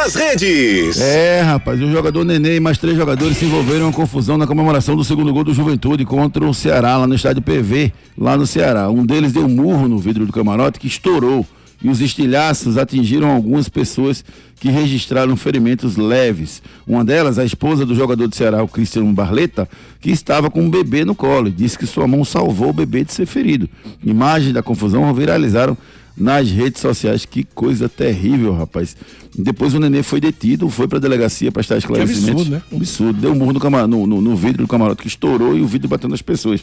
[0.00, 0.98] Pelas redes.
[0.98, 4.46] É, rapaz, o jogador Nenê e mais três jogadores se envolveram em uma confusão na
[4.46, 8.46] comemoração do segundo gol do Juventude contra o Ceará, lá no estádio PV, lá no
[8.46, 8.88] Ceará.
[8.88, 11.46] Um deles deu um murro no vidro do camarote que estourou
[11.82, 14.24] e os estilhaços atingiram algumas pessoas
[14.58, 16.62] que registraram ferimentos leves.
[16.86, 19.68] Uma delas, a esposa do jogador do Ceará, o Cristiano Barleta,
[20.00, 23.04] que estava com um bebê no colo e disse que sua mão salvou o bebê
[23.04, 23.68] de ser ferido.
[24.04, 25.76] Imagens da confusão viralizaram
[26.20, 27.24] nas redes sociais.
[27.24, 28.96] Que coisa terrível, rapaz.
[29.36, 32.42] Depois o nenê foi detido, foi pra delegacia prestar esclarecimentos.
[32.42, 32.62] absurdo, né?
[32.76, 33.20] Absurdo.
[33.20, 35.66] Deu um murro no, camar- no, no- no vidro do camarote que estourou e o
[35.66, 36.62] vidro bateu nas pessoas.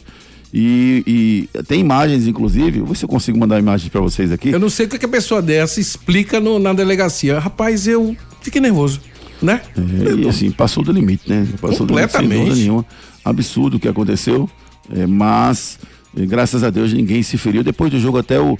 [0.54, 2.78] E, e tem imagens, inclusive.
[2.78, 4.48] Vou ver se eu consigo mandar imagens pra vocês aqui.
[4.50, 7.38] Eu não sei o que que a pessoa dessa explica no- na delegacia.
[7.38, 9.00] Rapaz, eu fiquei nervoso,
[9.42, 9.60] né?
[9.76, 11.46] É, e assim, passou do limite, né?
[11.60, 12.60] Passou do limite, sem Completamente.
[12.60, 12.86] nenhuma.
[13.24, 14.48] Absurdo o que aconteceu,
[14.94, 15.78] é, mas
[16.14, 17.62] graças a Deus ninguém se feriu.
[17.62, 18.56] Depois do jogo até o,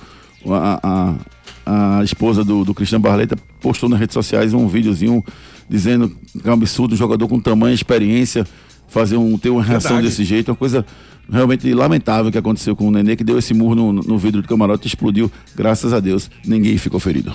[0.47, 1.17] a,
[1.67, 5.25] a, a esposa do, do Cristiano Barleta postou nas redes sociais um videozinho
[5.69, 8.47] dizendo que é um absurdo um jogador com tamanha experiência
[8.89, 10.09] fazer um, ter uma reação Verdade.
[10.09, 10.85] desse jeito, uma coisa
[11.31, 14.49] realmente lamentável que aconteceu com o Nenê, que deu esse murro no, no vidro do
[14.49, 15.31] camarote e explodiu.
[15.55, 17.35] Graças a Deus, ninguém ficou ferido.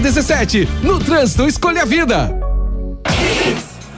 [0.00, 0.68] 17.
[0.82, 2.34] No trânsito, escolha a vida.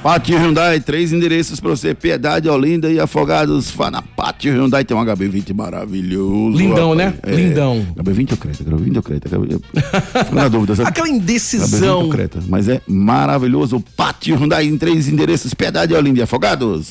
[0.03, 3.75] Pátio Hyundai, três endereços pra você: Piedade, Olinda e Afogados.
[3.93, 6.57] Na Pátio Hyundai, tem um HB20 maravilhoso.
[6.57, 7.13] Lindão, rapaz.
[7.27, 7.37] né?
[7.37, 7.87] Lindão.
[7.99, 8.65] HB20 ou Creta?
[8.65, 9.29] HB20 ou Creta?
[9.29, 10.89] Fico na dúvida, sabe?
[10.89, 12.01] Aquela HB20 indecisão.
[12.05, 13.85] ou Creta, mas é maravilhoso.
[13.95, 16.87] Pátio Hyundai em três endereços: Piedade, Olinda e Afogados.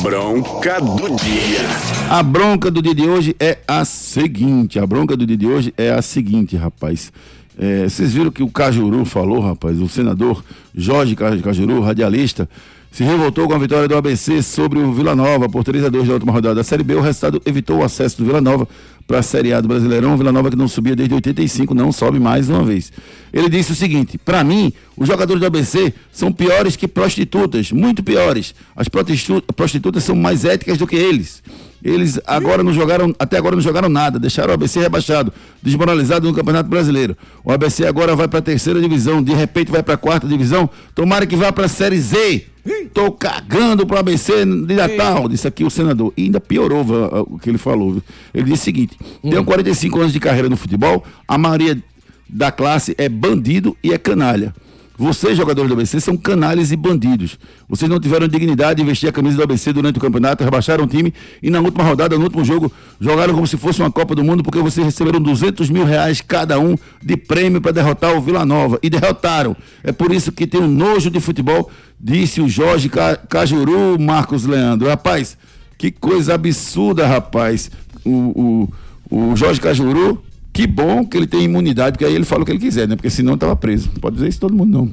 [0.00, 1.60] Bronca do dia.
[2.08, 5.74] A bronca do dia de hoje é a seguinte: a bronca do dia de hoje
[5.76, 7.12] é a seguinte, rapaz.
[7.58, 10.44] É, vocês viram que o Cajuru falou, rapaz, o senador
[10.74, 12.48] Jorge Ca- Cajuru, radialista,
[12.92, 16.06] se revoltou com a vitória do ABC sobre o Vila Nova por 3 a 2
[16.08, 16.94] na última rodada da Série B.
[16.94, 18.66] O resultado evitou o acesso do Vila Nova
[19.06, 20.14] para a Série A do Brasileirão.
[20.14, 22.90] O Vila Nova que não subia desde 85 não sobe mais uma vez.
[23.32, 28.02] Ele disse o seguinte: para mim, os jogadores do ABC são piores que prostitutas, muito
[28.02, 28.54] piores.
[28.74, 31.42] As prostitu- prostitutas são mais éticas do que eles.
[31.82, 36.34] Eles agora não jogaram, até agora não jogaram nada, deixaram o ABC rebaixado, desmoralizado no
[36.34, 37.16] Campeonato Brasileiro.
[37.44, 40.68] O ABC agora vai para a terceira divisão, de repente vai para a quarta divisão.
[40.94, 42.46] Tomara que vá para a Série Z.
[42.92, 46.12] Tô cagando pro ABC de Natal, disse aqui o senador.
[46.16, 46.84] E ainda piorou
[47.28, 48.02] o que ele falou.
[48.34, 51.82] Ele disse o seguinte: tenho 45 anos de carreira no futebol, a maioria
[52.28, 54.54] da classe é bandido e é canalha.
[54.98, 57.38] Vocês, jogadores do ABC, são canalhas e bandidos.
[57.68, 60.86] Vocês não tiveram dignidade de vestir a camisa do ABC durante o campeonato, rebaixaram o
[60.88, 64.24] time e na última rodada, no último jogo, jogaram como se fosse uma Copa do
[64.24, 68.44] Mundo, porque vocês receberam 200 mil reais cada um de prêmio para derrotar o Vila
[68.44, 68.76] Nova.
[68.82, 69.56] E derrotaram.
[69.84, 74.44] É por isso que tem um nojo de futebol, disse o Jorge Ca- Cajuru, Marcos
[74.46, 74.88] Leandro.
[74.88, 75.38] Rapaz,
[75.78, 77.70] que coisa absurda, rapaz.
[78.04, 78.68] O,
[79.10, 80.20] o, o Jorge Cajuru,
[80.58, 82.96] que bom que ele tem imunidade, porque aí ele fala o que ele quiser, né?
[82.96, 83.90] Porque senão estava preso.
[84.00, 84.92] Pode dizer isso todo mundo, não.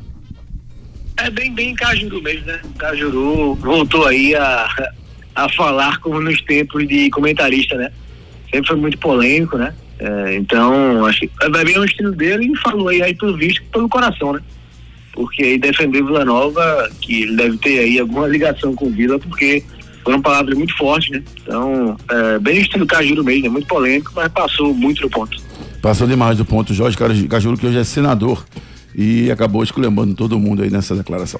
[1.17, 2.61] É bem, bem Cajuru mesmo, né?
[2.77, 4.67] Cajuru voltou aí a,
[5.33, 7.91] a falar como nos tempos de comentarista, né?
[8.51, 9.73] Sempre foi muito polêmico, né?
[9.97, 13.63] É, então, acho que vai bem o estilo dele e falou aí, aí pelo visto,
[13.71, 14.41] pelo coração, né?
[15.13, 19.63] Porque aí defendeu Vila Nova, que ele deve ter aí alguma ligação com Vila, porque
[20.03, 21.23] foram palavras muito fortes, né?
[21.41, 23.49] Então, é, bem estilo Cajuru mesmo, né?
[23.49, 25.54] Muito polêmico, mas passou muito do ponto.
[25.85, 26.73] Passou demais do ponto.
[26.73, 28.43] Jorge Caju- Cajuru, que hoje é senador,
[28.95, 31.39] e acabou esculhambando todo mundo aí nessa declaração.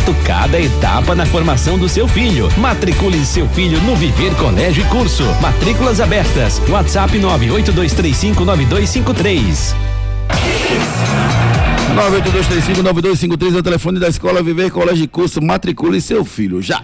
[0.25, 2.49] cada etapa na formação do seu filho.
[2.57, 5.23] Matricule seu filho no Viver Colégio e Curso.
[5.41, 6.59] Matrículas abertas.
[6.67, 9.75] WhatsApp 982359253.
[11.95, 15.41] 982359253 é o telefone da escola Viver Colégio e Curso.
[15.41, 16.81] Matricule seu filho já.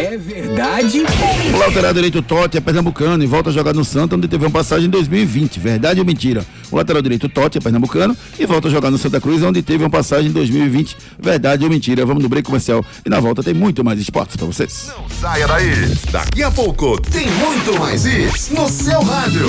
[0.00, 1.02] É verdade?
[1.54, 4.50] O lateral direito Totti é pernambucano e volta a jogar no Santa, onde teve uma
[4.50, 5.60] passagem em 2020.
[5.60, 6.42] Verdade ou mentira?
[6.70, 9.84] O lateral direito Totti é pernambucano e volta a jogar no Santa Cruz, onde teve
[9.84, 10.96] uma passagem em 2020.
[11.18, 12.06] Verdade ou mentira?
[12.06, 14.90] Vamos no break comercial e na volta tem muito mais esportes pra vocês.
[15.20, 15.70] Saia daí.
[16.10, 19.48] Daqui a pouco tem muito mais isso no seu rádio.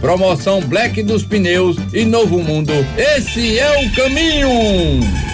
[0.00, 2.72] Promoção Black dos Pneus e Novo Mundo.
[2.96, 5.33] Esse é o caminho.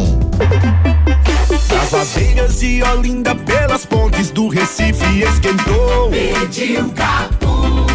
[1.69, 6.09] Das ladeiras de Olinda, pelas pontes do Recife esquentou.
[6.09, 7.91] Pediu capunga.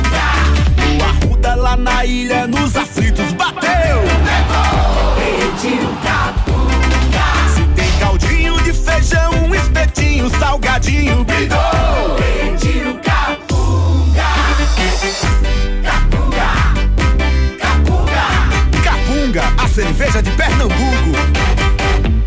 [0.98, 4.02] No Arruda, lá na ilha, nos aflitos bateu.
[5.16, 7.26] Pediu capunga.
[7.54, 12.16] Se tem caldinho de feijão, um espetinho, salgadinho, bidou.
[12.16, 14.24] Pediu capunga.
[15.82, 16.50] Capunga.
[17.58, 18.26] Capunga.
[18.82, 21.55] Capunga, a cerveja de Pernambuco.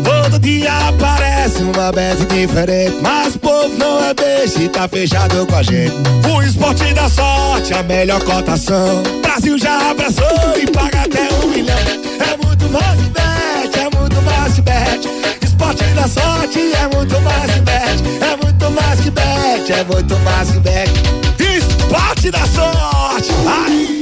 [0.04, 5.46] Todo dia aparece uma bet diferente, mas o povo não é beijo e tá fechado
[5.46, 5.94] com a gente.
[6.30, 9.02] O esporte da sorte, a melhor cotação.
[9.22, 10.28] Brasil já abraçou
[10.60, 11.78] e paga até um milhão.
[12.20, 15.08] É muito mais que bet, é muito mais que bet.
[15.42, 20.18] Esporte da sorte é muito mais que bet, é muito mais que bet, é muito
[20.18, 20.92] mais que bet.
[21.40, 23.30] Esporte da sorte.
[23.46, 24.01] Ai.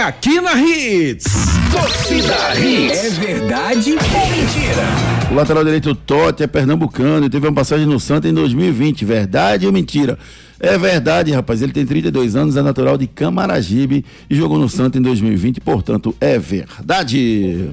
[0.00, 1.24] É aqui na Hits.
[1.70, 3.04] Torcida Hits.
[3.04, 4.82] É verdade ou mentira?
[5.30, 9.04] O lateral direito Totti é pernambucano e teve uma passagem no Santa em 2020.
[9.04, 10.18] Verdade ou mentira?
[10.58, 11.60] É verdade, rapaz.
[11.60, 16.16] Ele tem 32 anos, é natural de Camaragibe e jogou no Santa em 2020, portanto,
[16.18, 17.68] é verdade.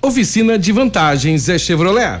[0.00, 2.20] Oficina de vantagens é Chevrolet.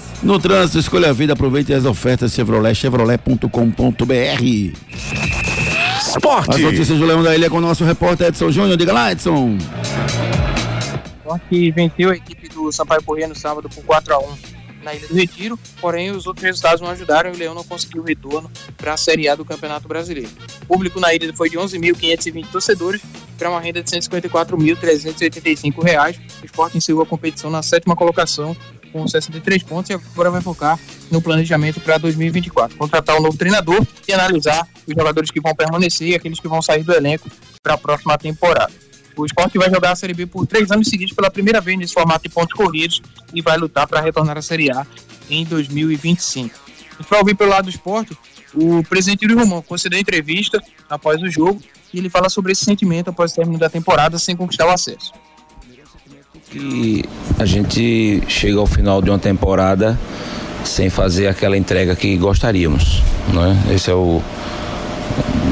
[0.23, 4.43] No trânsito, escolha a vida, aproveite as ofertas Chevrolet, chevrolet.com.br.
[5.99, 6.55] Esporte.
[6.55, 8.77] As notícias do Leão da Ilha com o nosso repórter Edson Júnior.
[8.77, 9.57] Diga lá, Edson.
[11.49, 14.37] que venceu a equipe do Sampaio Corrêa no sábado por 4 a 1
[14.83, 18.03] na Ilha do Retiro, porém os outros resultados não ajudaram e o Leão não conseguiu
[18.03, 20.29] retorno para a Série A do Campeonato Brasileiro.
[20.63, 23.01] O público na ilha foi de 11.520 torcedores
[23.37, 26.19] para uma renda de 154.385 reais.
[26.41, 28.55] O esporte encerrou a competição na sétima colocação
[28.91, 30.79] com 63 pontos e agora vai focar
[31.09, 32.77] no planejamento para 2024.
[32.77, 36.61] Contratar um novo treinador e analisar os jogadores que vão permanecer e aqueles que vão
[36.61, 37.29] sair do elenco
[37.63, 38.71] para a próxima temporada.
[39.15, 41.93] O esporte vai jogar a Série B por três anos seguidos pela primeira vez nesse
[41.93, 43.01] formato de pontos corridos
[43.33, 44.85] e vai lutar para retornar à Série A
[45.29, 46.59] em 2025.
[46.65, 48.17] A gente vai ouvir pelo lado do esporte
[48.53, 51.61] o presidente Yuri Romão concedeu entrevista após o jogo
[51.93, 55.13] e ele fala sobre esse sentimento após o término da temporada sem conquistar o acesso.
[56.51, 57.05] Que
[57.39, 59.97] a gente chega ao final de uma temporada
[60.65, 63.01] sem fazer aquela entrega que gostaríamos,
[63.33, 63.57] né?
[63.73, 64.21] Esse é o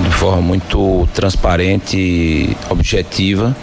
[0.03, 3.55] de forma muito transparente e objetiva.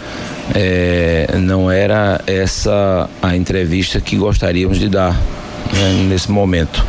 [0.55, 6.83] é, não era essa a entrevista que gostaríamos de dar né, nesse momento.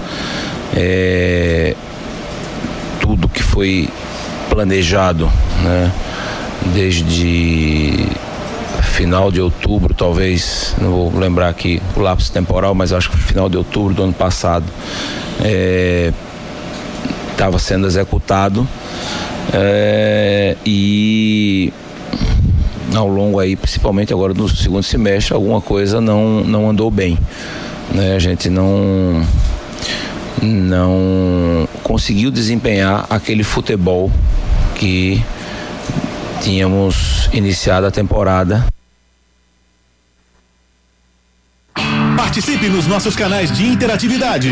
[0.74, 1.74] É,
[3.01, 3.88] tudo que foi
[4.49, 5.30] planejado,
[5.62, 5.92] né,
[6.74, 8.07] desde
[8.99, 13.49] final de outubro, talvez, não vou lembrar aqui o lapso temporal, mas acho que final
[13.49, 14.64] de outubro do ano passado,
[17.30, 18.66] estava sendo executado
[19.55, 21.72] é, e
[22.92, 27.16] ao longo aí, principalmente agora no segundo semestre, alguma coisa não, não andou bem.
[27.94, 28.16] Né?
[28.16, 29.24] A gente não
[30.42, 34.11] não conseguiu desempenhar aquele futebol
[34.74, 35.22] que
[36.42, 38.66] tínhamos iniciado a temporada.
[42.59, 44.50] Participe nos nossos canais de interatividade.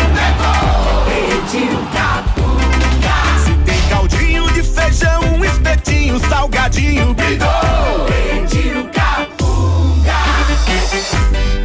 [1.06, 3.18] Pediu capunga.
[3.44, 8.06] Se tem caldinho de feijão, um espetinho, salgadinho, bidou.
[8.08, 10.14] Pediu capunga.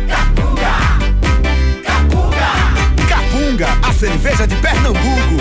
[0.09, 0.75] Capunga.
[1.85, 3.07] Capunga.
[3.09, 5.40] Capunga, a cerveja de Pernambuco.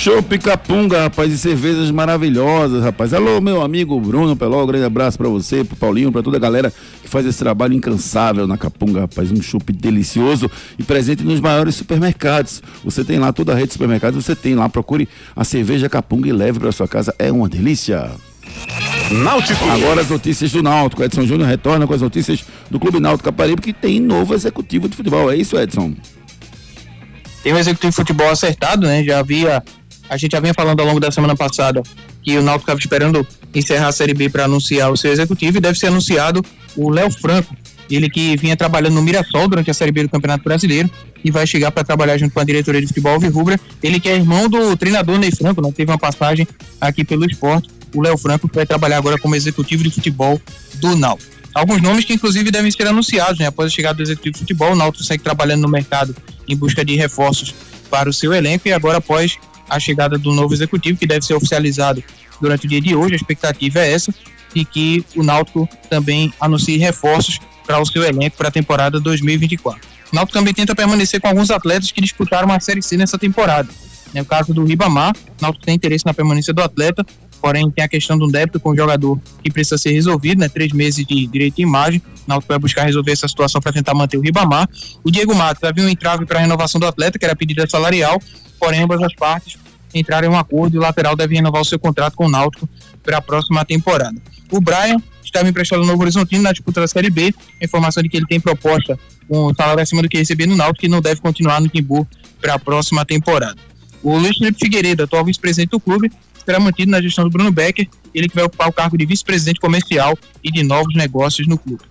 [0.00, 3.12] Chopp Capunga, rapaz, e cervejas maravilhosas, rapaz.
[3.12, 6.40] Alô, meu amigo Bruno Peló, um grande abraço pra você, pro Paulinho, pra toda a
[6.40, 6.72] galera
[7.02, 9.30] que faz esse trabalho incansável na Capunga, rapaz.
[9.30, 12.62] Um chopp delicioso e presente nos maiores supermercados.
[12.82, 16.30] Você tem lá toda a rede de supermercados, você tem lá, procure a cerveja Capunga
[16.30, 17.14] e leve pra sua casa.
[17.18, 18.10] É uma delícia.
[19.10, 19.62] Náutico.
[19.66, 21.04] Agora as notícias do Náutico.
[21.04, 24.96] Edson Júnior retorna com as notícias do Clube Náutico Caparibe, que tem novo executivo de
[24.96, 25.30] futebol.
[25.30, 25.92] É isso, Edson?
[27.42, 29.04] Tem um executivo de futebol acertado, né?
[29.04, 29.62] Já havia.
[30.10, 31.82] A gente já vinha falando ao longo da semana passada
[32.20, 35.60] que o Náutico estava esperando encerrar a Série B para anunciar o seu executivo e
[35.60, 36.44] deve ser anunciado
[36.76, 37.56] o Léo Franco,
[37.88, 40.90] ele que vinha trabalhando no Mirassol durante a Série B do Campeonato Brasileiro
[41.24, 43.58] e vai chegar para trabalhar junto com a diretoria de futebol Alvirrubra.
[43.82, 45.72] Ele que é irmão do treinador Ney Franco, né?
[45.72, 46.46] Teve uma passagem
[46.80, 47.68] aqui pelo esporte.
[47.94, 50.40] O Léo Franco vai trabalhar agora como executivo de futebol
[50.76, 51.30] do Náutico.
[51.52, 53.46] Alguns nomes que inclusive devem ser anunciados, né?
[53.46, 56.14] Após a chegada do executivo de futebol, o Náutico segue trabalhando no mercado
[56.48, 57.54] em busca de reforços
[57.90, 59.36] para o seu elenco e agora após
[59.70, 62.02] a chegada do novo executivo, que deve ser oficializado
[62.40, 64.12] durante o dia de hoje, a expectativa é essa,
[64.54, 69.80] e que o Náutico também anuncie reforços para o seu elenco para a temporada 2024.
[70.12, 73.68] O Náutico também tenta permanecer com alguns atletas que disputaram uma Série C nessa temporada.
[74.12, 77.06] No caso do Ribamar, o Náutico tem interesse na permanência do atleta,
[77.40, 80.48] porém tem a questão de um débito com o jogador que precisa ser resolvido, né?
[80.48, 82.02] Três meses de direito de imagem.
[82.26, 84.68] O Náutico vai buscar resolver essa situação para tentar manter o Ribamar.
[85.04, 88.20] O Diego Matos havia um entrave para a renovação do atleta, que era pedida salarial,
[88.60, 89.58] porém ambas as partes
[89.92, 92.68] entraram em um acordo e o lateral deve renovar o seu contrato com o Náutico
[93.02, 94.14] para a próxima temporada.
[94.52, 97.34] O Brian estava emprestado no Novo Horizontino na disputa da Série B.
[97.60, 98.98] A informação de que ele tem proposta
[99.28, 102.06] com um salário acima do que receber no Náutico e não deve continuar no Timbu
[102.40, 103.56] para a próxima temporada.
[104.02, 106.10] O Luiz Felipe Figueiredo, atual vice-presidente do clube,
[106.44, 109.60] será mantido na gestão do Bruno Becker, ele que vai ocupar o cargo de vice-presidente
[109.60, 111.82] comercial e de novos negócios no clube.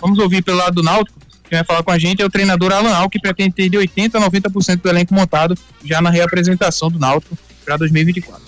[0.00, 2.72] Vamos ouvir pelo lado do Náutico, quem vai falar com a gente é o treinador
[2.72, 6.88] Alan Al, que pretende ter de 80% a 90% do elenco montado já na reapresentação
[6.88, 8.40] do Náutico para 2024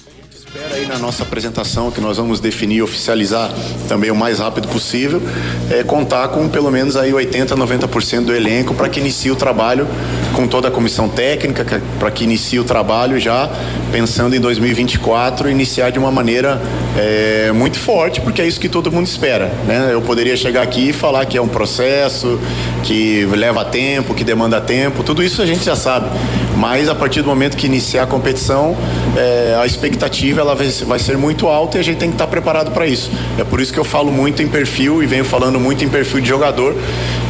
[0.72, 3.50] aí na nossa apresentação, que nós vamos definir e oficializar
[3.88, 5.22] também o mais rápido possível,
[5.70, 9.86] é contar com pelo menos aí 80, 90% do elenco para que inicie o trabalho
[10.34, 13.50] com toda a comissão técnica, para que inicie o trabalho já
[13.90, 16.60] pensando em 2024, iniciar de uma maneira
[16.96, 19.52] é, muito forte, porque é isso que todo mundo espera.
[19.66, 19.90] Né?
[19.92, 22.40] Eu poderia chegar aqui e falar que é um processo,
[22.82, 26.08] que leva tempo, que demanda tempo, tudo isso a gente já sabe.
[26.56, 28.76] Mas a partir do momento que iniciar a competição,
[29.16, 30.54] é, a expectativa ela
[30.84, 33.10] vai, ser muito alta e a gente tem que estar preparado para isso.
[33.38, 36.20] É por isso que eu falo muito em perfil e venho falando muito em perfil
[36.20, 36.76] de jogador,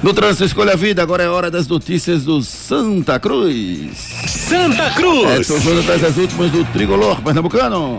[0.00, 3.98] No trânsito Escolha a Vida, agora é hora das notícias do Santa Cruz.
[4.28, 5.48] Santa Cruz!
[5.48, 7.96] Júnior traz as últimas do Trigolor Pernambucano.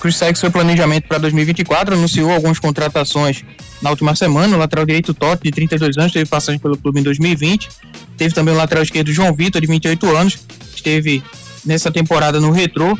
[0.00, 3.44] Cruz segue seu planejamento para 2024, anunciou algumas contratações
[3.80, 4.56] na última semana.
[4.56, 7.68] O lateral direito Totti, de 32 anos, teve passagem pelo clube em 2020.
[8.16, 10.38] Teve também o lateral esquerdo João Vitor, de 28 anos,
[10.74, 11.22] esteve
[11.64, 12.98] nessa temporada no Retrô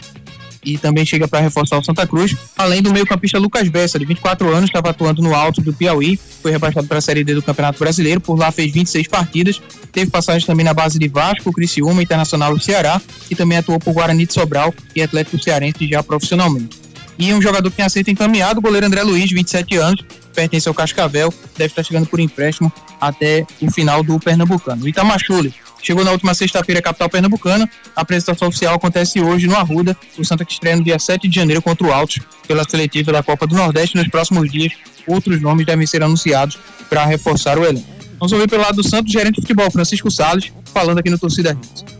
[0.67, 4.53] e também chega para reforçar o Santa Cruz, além do meio-campista Lucas Bessa, de 24
[4.53, 7.79] anos, estava atuando no alto do Piauí, foi rebaixado para a Série D do Campeonato
[7.79, 9.63] Brasileiro, por lá fez 26 partidas,
[9.93, 13.01] teve passagem também na base de Vasco, Criciúma, Internacional do Ceará
[13.31, 16.81] e também atuou por Guarani de Sobral e Atlético Cearense já profissionalmente.
[17.19, 20.05] E um jogador que tem aceito encaminhado, o goleiro André Luiz, 27 anos,
[20.35, 24.87] pertence ao Cascavel, deve estar chegando por empréstimo até o final do Pernambucano.
[24.87, 27.69] Itamachule chegou na última sexta-feira à capital pernambucana.
[27.95, 29.97] A apresentação oficial acontece hoje no Arruda.
[30.19, 33.23] O Santa que estreia no dia 7 de janeiro contra o Altos pela seletiva da
[33.23, 33.97] Copa do Nordeste.
[33.97, 34.73] Nos próximos dias,
[35.07, 36.59] outros nomes devem ser anunciados
[36.89, 37.87] para reforçar o elenco.
[38.19, 41.53] Vamos ouvir pelo lado do Santos, gerente de futebol, Francisco Salles, falando aqui no Torcida
[41.53, 41.96] Hits.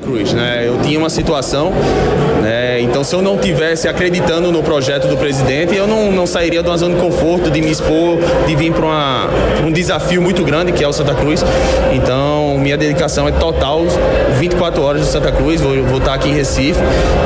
[0.00, 0.64] Cruz, né?
[0.66, 1.72] Eu tinha uma situação,
[2.42, 2.80] né?
[2.80, 6.68] Então se eu não tivesse acreditando no projeto do presidente, eu não, não sairia de
[6.68, 9.28] uma zona de conforto, de me expor, de vir para
[9.64, 11.44] um desafio muito grande que é o Santa Cruz.
[11.92, 13.82] Então minha dedicação é total,
[14.38, 15.60] 24 horas de Santa Cruz.
[15.60, 16.80] Vou, vou estar aqui em Recife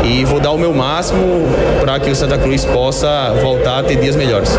[0.04, 1.46] e vou dar o meu máximo
[1.80, 4.58] para que o Santa Cruz possa voltar a ter dias melhores.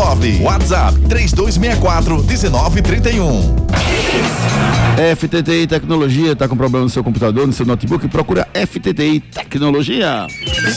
[0.00, 0.42] 9.
[0.42, 3.56] WhatsApp 3264 1931.
[5.16, 8.06] FTTI Tecnologia, tá com problema no seu computador, no seu notebook?
[8.08, 10.26] Procura FTTI Tecnologia.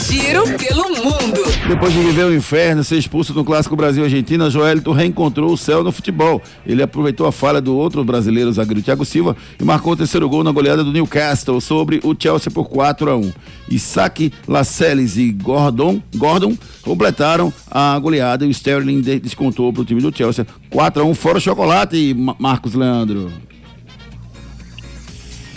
[0.07, 1.39] Giro pelo mundo.
[1.67, 5.91] Depois de viver o inferno, ser expulso no Clássico Brasil-Argentina, Joelito reencontrou o céu no
[5.91, 6.41] futebol.
[6.65, 10.43] Ele aproveitou a falha do outro brasileiro, zagueiro Thiago Silva, e marcou o terceiro gol
[10.43, 13.31] na goleada do Newcastle sobre o Chelsea por 4 a 1
[13.69, 19.85] Isaac Lascelles e Gordon, Gordon completaram a goleada e o Sterling de- descontou para o
[19.85, 23.31] time do Chelsea 4 a 1 fora o chocolate, Ma- Marcos Leandro.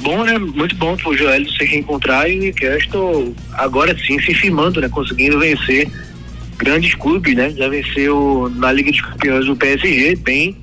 [0.01, 0.37] Bom, né?
[0.39, 4.89] Muito bom pro Joel se reencontrar e o Newcastle agora sim se firmando, né?
[4.89, 5.89] Conseguindo vencer
[6.57, 7.51] grandes clubes, né?
[7.51, 10.57] Já venceu na Liga dos Campeões o PSG, bem,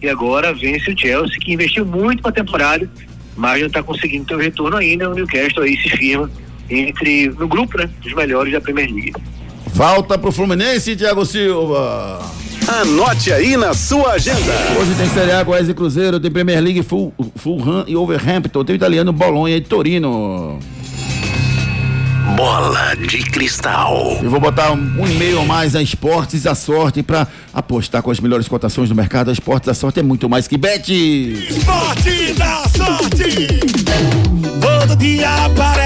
[0.00, 2.90] e agora vence o Chelsea, que investiu muito pra temporada,
[3.36, 5.10] mas não tá conseguindo ter o retorno ainda.
[5.10, 6.30] O Newcastle aí se firma
[6.70, 7.90] entre, no grupo, né?
[8.02, 9.12] Dos melhores da Premier League.
[9.76, 12.18] Falta pro Fluminense, Thiago Silva.
[12.66, 14.54] Anote aí na sua agenda.
[14.80, 18.74] Hoje tem Série A, Goiás e Cruzeiro, tem Premier League, Full, Fulham e Overhampton, tem
[18.74, 20.58] o italiano Bolonha e Torino.
[22.38, 24.18] Bola de cristal.
[24.22, 28.10] Eu vou botar um, um e-mail a mais na Esportes da Sorte pra apostar com
[28.10, 29.28] as melhores cotações do mercado.
[29.28, 30.90] A Esportes da Sorte é muito mais que bet.
[30.90, 33.60] Esporte da sorte.
[34.58, 35.85] Todo dia aparece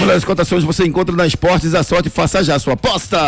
[0.00, 2.08] As melhores cotações você encontra na Esportes da Sorte.
[2.08, 3.18] Faça já a sua aposta.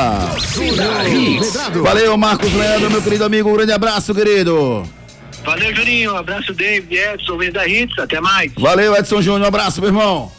[1.82, 3.50] Valeu, Marcos Leandro, meu querido amigo.
[3.50, 4.82] Um grande abraço, querido.
[5.44, 6.14] Valeu, Juninho.
[6.14, 7.98] Um abraço, David, Edson, Luiz da Hits.
[7.98, 8.50] Até mais.
[8.56, 9.42] Valeu, Edson Júnior.
[9.42, 10.32] Um abraço, meu irmão.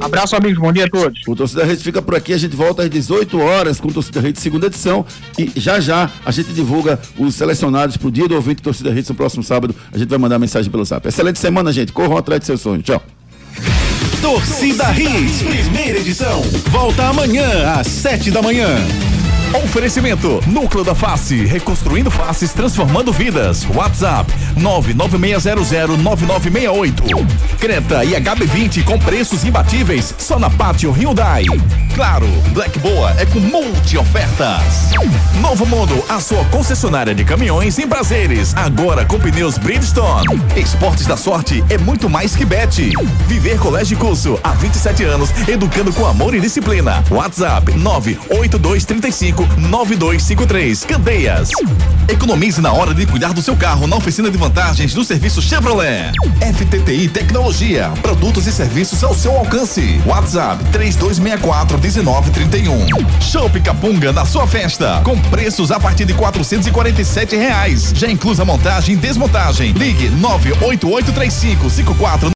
[0.00, 0.58] Abraço, amigos.
[0.58, 1.20] Bom dia a todos.
[1.28, 2.32] O Torcida Rede fica por aqui.
[2.32, 5.04] A gente volta às 18 horas com o Torcida Rede, segunda edição.
[5.38, 9.14] E já já a gente divulga os selecionados pro dia do ouvinte Torcida Rede no
[9.14, 9.76] próximo sábado.
[9.92, 11.06] A gente vai mandar mensagem pelo zap.
[11.06, 11.92] Excelente semana, gente.
[11.92, 12.82] Corram atrás de seus sonhos.
[12.82, 13.02] Tchau.
[14.22, 16.40] Torcida Hits, primeira edição.
[16.70, 18.76] Volta amanhã às sete da manhã.
[19.54, 23.66] Oferecimento Núcleo da Face, reconstruindo faces, transformando vidas.
[23.74, 27.26] WhatsApp 996009968.
[27.60, 31.44] Creta e HB20 com preços imbatíveis só na Pátio Hyundai.
[31.94, 34.88] Claro, Black Boa é com multi ofertas.
[35.42, 40.40] Novo Mundo, a sua concessionária de caminhões em prazeres, agora com pneus Bridgestone.
[40.56, 42.94] Esportes da Sorte é muito mais que bet.
[43.26, 47.04] Viver Colégio e Curso há 27 anos, educando com amor e disciplina.
[47.10, 50.84] WhatsApp 98235 9253.
[50.84, 51.50] Candeias.
[52.08, 56.12] Economize na hora de cuidar do seu carro na oficina de vantagens do serviço Chevrolet.
[56.40, 57.90] FTTI Tecnologia.
[58.02, 60.00] Produtos e serviços ao seu alcance.
[60.04, 62.86] WhatsApp 3264 1931.
[63.20, 65.00] Show Capunga na sua festa.
[65.04, 67.92] Com preços a partir de 447 reais.
[67.94, 69.72] Já inclusa montagem e desmontagem.
[69.72, 72.30] Ligue 98835 54